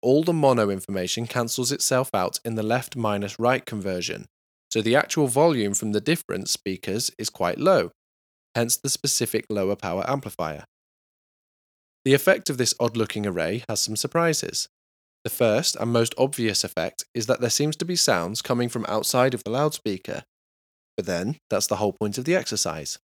all 0.00 0.22
the 0.22 0.32
mono 0.32 0.70
information 0.70 1.26
cancels 1.26 1.72
itself 1.72 2.10
out 2.14 2.38
in 2.44 2.54
the 2.54 2.62
left 2.62 2.96
minus 2.96 3.38
right 3.38 3.64
conversion, 3.64 4.26
so 4.70 4.82
the 4.82 4.96
actual 4.96 5.28
volume 5.28 5.74
from 5.74 5.92
the 5.92 6.00
difference 6.00 6.50
speakers 6.50 7.10
is 7.18 7.30
quite 7.30 7.58
low, 7.58 7.90
hence 8.54 8.76
the 8.76 8.88
specific 8.88 9.46
lower 9.48 9.76
power 9.76 10.04
amplifier. 10.08 10.64
The 12.04 12.14
effect 12.14 12.50
of 12.50 12.58
this 12.58 12.74
odd 12.78 12.96
looking 12.96 13.26
array 13.26 13.64
has 13.68 13.80
some 13.80 13.96
surprises. 13.96 14.68
The 15.24 15.30
first 15.30 15.74
and 15.76 15.90
most 15.90 16.14
obvious 16.18 16.64
effect 16.64 17.04
is 17.14 17.26
that 17.26 17.40
there 17.40 17.50
seems 17.50 17.76
to 17.76 17.86
be 17.86 17.96
sounds 17.96 18.42
coming 18.42 18.68
from 18.68 18.84
outside 18.86 19.32
of 19.32 19.42
the 19.42 19.50
loudspeaker. 19.50 20.24
But 20.96 21.06
then, 21.06 21.38
that's 21.48 21.66
the 21.66 21.76
whole 21.76 21.94
point 21.94 22.18
of 22.18 22.26
the 22.26 22.36
exercise. 22.36 22.98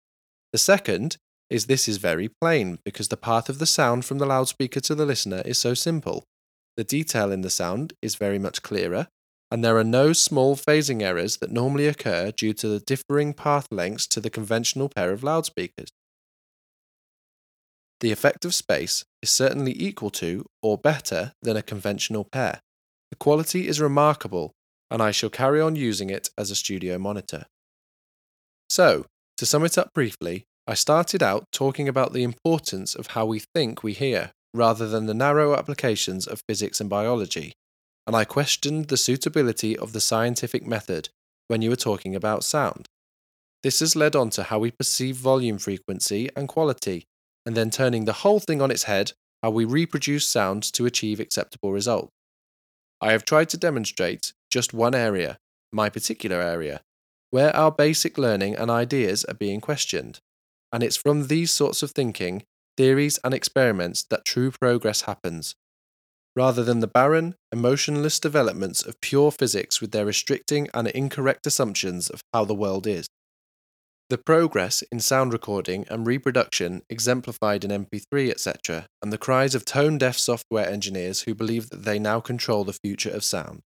The 0.51 0.57
second 0.57 1.17
is 1.49 1.67
this 1.67 1.87
is 1.87 1.97
very 1.97 2.29
plain 2.41 2.79
because 2.83 3.09
the 3.09 3.17
path 3.17 3.49
of 3.49 3.59
the 3.59 3.65
sound 3.65 4.03
from 4.03 4.17
the 4.17 4.25
loudspeaker 4.25 4.79
to 4.81 4.95
the 4.95 5.05
listener 5.05 5.41
is 5.45 5.57
so 5.57 5.73
simple. 5.73 6.23
The 6.75 6.83
detail 6.83 7.31
in 7.31 7.41
the 7.41 7.49
sound 7.49 7.93
is 8.01 8.15
very 8.15 8.39
much 8.39 8.63
clearer, 8.63 9.07
and 9.51 9.63
there 9.63 9.77
are 9.77 9.83
no 9.83 10.11
small 10.11 10.55
phasing 10.55 11.01
errors 11.01 11.37
that 11.37 11.51
normally 11.51 11.87
occur 11.87 12.31
due 12.31 12.53
to 12.53 12.67
the 12.67 12.79
differing 12.79 13.33
path 13.33 13.67
lengths 13.71 14.07
to 14.07 14.19
the 14.19 14.29
conventional 14.29 14.89
pair 14.89 15.11
of 15.11 15.23
loudspeakers. 15.23 15.89
The 17.99 18.11
effect 18.11 18.45
of 18.45 18.53
space 18.53 19.03
is 19.21 19.29
certainly 19.29 19.73
equal 19.81 20.11
to 20.11 20.45
or 20.61 20.77
better 20.77 21.33
than 21.41 21.57
a 21.57 21.63
conventional 21.63 22.23
pair. 22.23 22.59
The 23.09 23.17
quality 23.17 23.67
is 23.67 23.81
remarkable, 23.81 24.51
and 24.91 25.01
I 25.01 25.11
shall 25.11 25.29
carry 25.29 25.59
on 25.59 25.75
using 25.75 26.09
it 26.09 26.29
as 26.37 26.51
a 26.51 26.55
studio 26.55 26.97
monitor. 26.97 27.45
So, 28.69 29.05
to 29.37 29.45
sum 29.45 29.65
it 29.65 29.77
up 29.77 29.93
briefly, 29.93 30.45
I 30.67 30.73
started 30.73 31.23
out 31.23 31.45
talking 31.51 31.87
about 31.87 32.13
the 32.13 32.23
importance 32.23 32.93
of 32.93 33.07
how 33.07 33.25
we 33.25 33.39
think 33.39 33.83
we 33.83 33.93
hear, 33.93 34.31
rather 34.53 34.87
than 34.87 35.05
the 35.05 35.13
narrow 35.13 35.55
applications 35.55 36.27
of 36.27 36.41
physics 36.47 36.81
and 36.81 36.89
biology, 36.89 37.53
and 38.05 38.15
I 38.15 38.25
questioned 38.25 38.87
the 38.87 38.97
suitability 38.97 39.77
of 39.77 39.93
the 39.93 40.01
scientific 40.01 40.65
method 40.65 41.09
when 41.47 41.61
you 41.61 41.69
were 41.69 41.75
talking 41.75 42.15
about 42.15 42.43
sound. 42.43 42.85
This 43.63 43.79
has 43.79 43.95
led 43.95 44.15
on 44.15 44.29
to 44.31 44.43
how 44.43 44.59
we 44.59 44.71
perceive 44.71 45.15
volume 45.15 45.57
frequency 45.57 46.29
and 46.35 46.47
quality, 46.47 47.05
and 47.47 47.55
then 47.55 47.69
turning 47.69 48.03
the 48.03 48.11
whole 48.11 48.41
thing 48.41 48.61
on 48.61 48.69
its 48.69 48.83
head, 48.83 49.13
how 49.41 49.49
we 49.49 49.63
reproduce 49.63 50.27
sounds 50.27 50.69
to 50.69 50.85
achieve 50.85 51.21
acceptable 51.21 51.71
results. 51.71 52.11
I 52.99 53.13
have 53.13 53.23
tried 53.23 53.47
to 53.49 53.57
demonstrate 53.57 54.33
just 54.51 54.73
one 54.73 54.93
area, 54.93 55.37
my 55.71 55.87
particular 55.87 56.41
area, 56.41 56.81
where 57.29 57.55
our 57.55 57.71
basic 57.71 58.17
learning 58.17 58.57
and 58.57 58.69
ideas 58.69 59.23
are 59.23 59.33
being 59.33 59.61
questioned. 59.61 60.19
And 60.73 60.83
it's 60.83 60.97
from 60.97 61.27
these 61.27 61.49
sorts 61.49 61.81
of 61.81 61.91
thinking, 61.91 62.43
theories, 62.75 63.17
and 63.23 63.33
experiments 63.33 64.03
that 64.09 64.25
true 64.25 64.51
progress 64.51 65.03
happens, 65.03 65.55
rather 66.35 66.65
than 66.65 66.81
the 66.81 66.87
barren, 66.87 67.35
emotionless 67.53 68.19
developments 68.19 68.85
of 68.85 68.99
pure 68.99 69.31
physics 69.31 69.79
with 69.79 69.91
their 69.91 70.05
restricting 70.05 70.67
and 70.73 70.89
incorrect 70.89 71.47
assumptions 71.47 72.09
of 72.09 72.19
how 72.33 72.43
the 72.43 72.53
world 72.53 72.85
is. 72.85 73.07
The 74.09 74.17
progress 74.17 74.83
in 74.83 75.01
sound 75.01 75.33
recording 75.33 75.85
and 75.89 76.07
reproduction 76.07 76.81
exemplified 76.89 77.65
in 77.65 77.71
MP3, 77.71 78.31
etc., 78.31 78.87
and 79.01 79.11
the 79.11 79.17
cries 79.17 79.53
of 79.53 79.65
tone 79.65 79.97
deaf 79.97 80.17
software 80.17 80.69
engineers 80.69 81.23
who 81.23 81.35
believe 81.35 81.69
that 81.71 81.83
they 81.83 81.99
now 81.99 82.21
control 82.21 82.63
the 82.63 82.71
future 82.71 83.09
of 83.09 83.25
sound. 83.25 83.63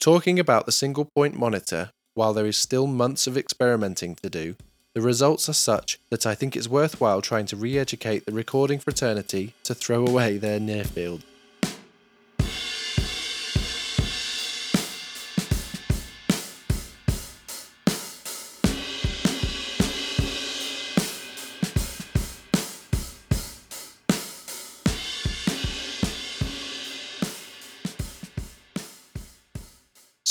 Talking 0.00 0.38
about 0.38 0.64
the 0.64 0.72
single 0.72 1.04
point 1.14 1.38
monitor 1.38 1.90
while 2.14 2.32
there 2.32 2.46
is 2.46 2.56
still 2.56 2.86
months 2.86 3.26
of 3.26 3.36
experimenting 3.36 4.14
to 4.16 4.30
do, 4.30 4.56
the 4.94 5.02
results 5.02 5.50
are 5.50 5.54
such 5.54 5.98
that 6.10 6.26
I 6.26 6.34
think 6.34 6.56
it's 6.56 6.68
worthwhile 6.68 7.20
trying 7.20 7.46
to 7.46 7.56
re 7.56 7.78
educate 7.78 8.24
the 8.24 8.32
recording 8.32 8.78
fraternity 8.78 9.52
to 9.64 9.74
throw 9.74 10.06
away 10.06 10.38
their 10.38 10.60
near 10.60 10.84
field. 10.84 11.24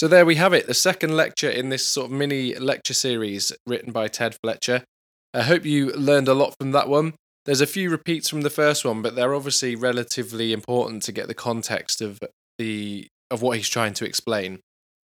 So 0.01 0.07
there 0.07 0.25
we 0.25 0.37
have 0.37 0.51
it, 0.51 0.65
the 0.65 0.73
second 0.73 1.15
lecture 1.15 1.47
in 1.47 1.69
this 1.69 1.85
sort 1.85 2.07
of 2.07 2.11
mini 2.11 2.55
lecture 2.55 2.95
series 2.95 3.53
written 3.67 3.91
by 3.91 4.07
Ted 4.07 4.35
Fletcher. 4.43 4.83
I 5.31 5.43
hope 5.43 5.63
you 5.63 5.91
learned 5.91 6.27
a 6.27 6.33
lot 6.33 6.55
from 6.59 6.71
that 6.71 6.89
one. 6.89 7.13
There's 7.45 7.61
a 7.61 7.67
few 7.67 7.91
repeats 7.91 8.27
from 8.27 8.41
the 8.41 8.49
first 8.49 8.83
one, 8.83 9.03
but 9.03 9.13
they're 9.13 9.35
obviously 9.35 9.75
relatively 9.75 10.53
important 10.53 11.03
to 11.03 11.11
get 11.11 11.27
the 11.27 11.35
context 11.35 12.01
of 12.01 12.17
the 12.57 13.09
of 13.29 13.43
what 13.43 13.57
he's 13.57 13.69
trying 13.69 13.93
to 13.93 14.05
explain. 14.05 14.61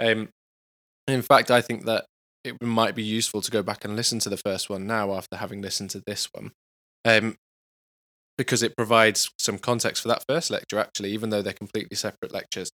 Um, 0.01 0.31
in 1.07 1.23
fact, 1.23 1.53
I 1.53 1.61
think 1.61 1.85
that 1.85 2.07
it 2.43 2.61
might 2.61 2.97
be 2.97 3.05
useful 3.05 3.43
to 3.43 3.51
go 3.53 3.63
back 3.63 3.85
and 3.85 3.95
listen 3.95 4.19
to 4.19 4.29
the 4.29 4.37
first 4.37 4.69
one 4.69 4.89
now 4.89 5.13
after 5.15 5.37
having 5.37 5.63
listened 5.63 5.91
to 5.91 6.03
this 6.05 6.29
one, 6.33 6.51
um, 7.05 7.37
because 8.37 8.65
it 8.65 8.77
provides 8.77 9.31
some 9.39 9.61
context 9.61 10.03
for 10.03 10.09
that 10.09 10.25
first 10.29 10.51
lecture. 10.51 10.81
Actually, 10.81 11.13
even 11.13 11.31
though 11.31 11.43
they're 11.43 11.53
completely 11.53 11.97
separate 11.97 12.33
lectures. 12.33 12.73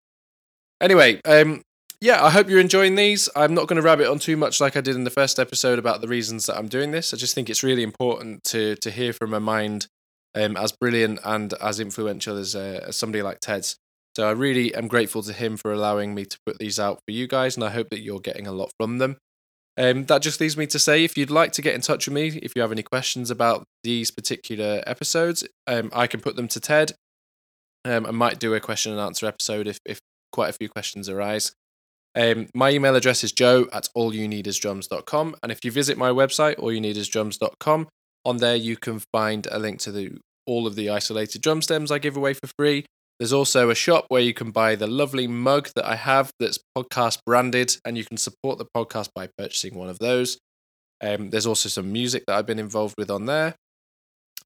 Anyway, 0.81 1.21
um, 1.27 1.61
yeah, 2.01 2.25
I 2.25 2.31
hope 2.31 2.49
you're 2.49 2.61
enjoying 2.61 2.95
these. 2.95 3.29
I'm 3.35 3.55
not 3.55 3.67
going 3.67 3.77
to 3.77 3.83
rabbit 3.83 4.11
on 4.11 4.19
too 4.19 4.37
much 4.37 4.61
like 4.61 4.77
I 4.77 4.81
did 4.81 4.97
in 4.97 5.05
the 5.05 5.11
first 5.11 5.39
episode 5.39 5.79
about 5.79 6.01
the 6.01 6.09
reasons 6.09 6.47
that 6.47 6.57
I'm 6.57 6.69
doing 6.69 6.91
this. 6.91 7.15
I 7.15 7.17
just 7.17 7.35
think 7.35 7.49
it's 7.49 7.63
really 7.63 7.83
important 7.83 8.45
to 8.45 8.77
to 8.77 8.91
hear 8.91 9.13
from 9.13 9.33
a 9.33 9.41
mind 9.41 9.89
um, 10.37 10.57
as 10.57 10.73
brilliant 10.73 11.21
and 11.25 11.55
as 11.55 11.81
influential 11.81 12.37
as, 12.37 12.55
uh, 12.55 12.85
as 12.87 12.97
somebody 12.97 13.23
like 13.23 13.41
Ted's. 13.41 13.77
So 14.15 14.29
I 14.29 14.33
really 14.33 14.75
am 14.75 14.89
grateful 14.89 15.23
to 15.23 15.33
him 15.33 15.57
for 15.57 15.73
allowing 15.73 16.15
me 16.15 16.25
to 16.25 16.39
put 16.47 16.59
these 16.59 16.79
out 16.79 17.01
for 17.07 17.13
you 17.13 17.27
guys, 17.27 17.57
and 17.57 17.65
I 17.65 17.71
hope 17.71 17.91
that 17.91 18.01
you're 18.01 18.21
getting 18.21 18.47
a 18.47 18.53
lot 18.53 18.71
from 18.79 18.99
them. 18.99 19.17
Um, 19.79 20.05
that 20.07 20.23
just 20.23 20.41
leaves 20.41 20.57
me 20.57 20.67
to 20.69 20.79
say 20.79 21.05
if 21.05 21.19
you'd 21.19 21.31
like 21.31 21.53
to 21.53 21.63
get 21.63 21.75
in 21.75 21.83
touch 21.83 22.07
with 22.07 22.15
me, 22.15 22.29
if 22.43 22.53
you 22.57 22.63
have 22.63 22.73
any 22.73 22.83
questions 22.83 23.31
about 23.31 23.65
these 23.85 24.11
particular 24.11 24.83
episodes, 24.87 25.47
um, 25.67 25.91
I 25.93 26.07
can 26.07 26.21
put 26.21 26.37
them 26.37 26.49
to 26.49 26.61
Ted. 26.61 26.93
Um, 27.85 28.07
I 28.07 28.11
might 28.11 28.39
do 28.39 28.55
a 28.55 28.61
question 28.61 28.93
and 28.93 29.01
answer 29.01 29.27
episode 29.27 29.67
if, 29.67 29.79
if 29.85 30.01
quite 30.33 30.49
a 30.49 30.55
few 30.55 30.71
questions 30.71 31.11
arise. 31.11 31.53
Um, 32.17 32.49
my 32.55 32.71
email 32.71 32.97
address 32.97 33.23
is 33.23 33.33
joe 33.33 33.69
at 33.73 33.89
allyouneedisdrums.com. 33.97 35.37
And 35.43 35.53
if 35.53 35.65
you 35.65 35.71
visit 35.71 35.99
my 35.99 36.11
website, 36.11 36.57
allyouneedisdrums.com, 36.57 37.89
on 38.25 38.37
there 38.39 38.57
you 38.57 38.77
can 38.77 39.03
find 39.13 39.47
a 39.51 39.59
link 39.59 39.81
to 39.81 39.93
the, 39.93 40.19
all 40.47 40.67
of 40.67 40.75
the 40.77 40.89
isolated 40.89 41.43
drum 41.43 41.61
stems 41.61 41.93
I 41.93 41.99
give 41.99 42.17
away 42.17 42.33
for 42.33 42.49
free. 42.59 42.87
There's 43.19 43.33
also 43.33 43.71
a 43.71 43.75
shop 43.75 44.07
where 44.09 44.21
you 44.21 44.35
can 44.35 44.51
buy 44.51 44.75
the 44.75 44.87
lovely 44.87 45.27
mug 45.27 45.71
that 45.75 45.87
I 45.87 45.97
have 45.97 46.31
that's 46.39 46.59
podcast 46.77 47.21
branded, 47.25 47.77
and 47.85 47.97
you 47.97 48.05
can 48.05 48.19
support 48.19 48.59
the 48.59 48.67
podcast 48.77 49.09
by 49.15 49.29
purchasing 49.39 49.75
one 49.75 49.89
of 49.89 49.99
those. 49.99 50.39
Um, 51.03 51.31
there's 51.31 51.47
also 51.47 51.69
some 51.69 51.93
music 51.93 52.25
that 52.27 52.37
I've 52.37 52.47
been 52.47 52.59
involved 52.59 52.95
with 52.99 53.11
on 53.11 53.25
there. 53.25 53.55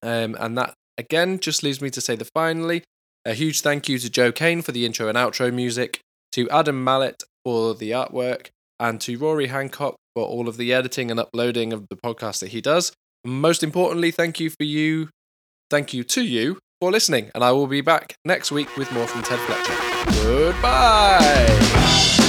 Um, 0.02 0.36
and 0.38 0.56
that, 0.56 0.74
again, 0.98 1.40
just 1.40 1.64
leaves 1.64 1.80
me 1.80 1.90
to 1.90 2.00
say 2.00 2.14
that 2.14 2.30
finally, 2.32 2.84
a 3.24 3.34
huge 3.34 3.60
thank 3.60 3.88
you 3.88 3.98
to 3.98 4.08
Joe 4.08 4.30
Kane 4.30 4.62
for 4.62 4.72
the 4.72 4.86
intro 4.86 5.08
and 5.08 5.18
outro 5.18 5.52
music, 5.52 6.00
to 6.32 6.48
Adam 6.50 6.82
Mallet 6.84 7.24
for 7.44 7.74
the 7.74 7.90
artwork, 7.90 8.48
and 8.78 9.00
to 9.02 9.18
Rory 9.18 9.48
Hancock 9.48 9.96
for 10.14 10.24
all 10.24 10.48
of 10.48 10.56
the 10.56 10.72
editing 10.72 11.10
and 11.10 11.20
uploading 11.20 11.72
of 11.72 11.86
the 11.88 11.96
podcast 11.96 12.40
that 12.40 12.48
he 12.48 12.60
does. 12.60 12.92
Most 13.24 13.62
importantly, 13.62 14.10
thank 14.10 14.40
you 14.40 14.50
for 14.50 14.64
you. 14.64 15.08
Thank 15.70 15.94
you 15.94 16.02
to 16.04 16.24
you 16.24 16.58
for 16.80 16.90
listening, 16.90 17.30
and 17.34 17.44
I 17.44 17.52
will 17.52 17.66
be 17.66 17.80
back 17.80 18.14
next 18.24 18.50
week 18.50 18.76
with 18.76 18.90
more 18.92 19.06
from 19.06 19.22
Ted 19.22 19.38
Fletcher. 19.40 20.22
Goodbye. 20.22 22.19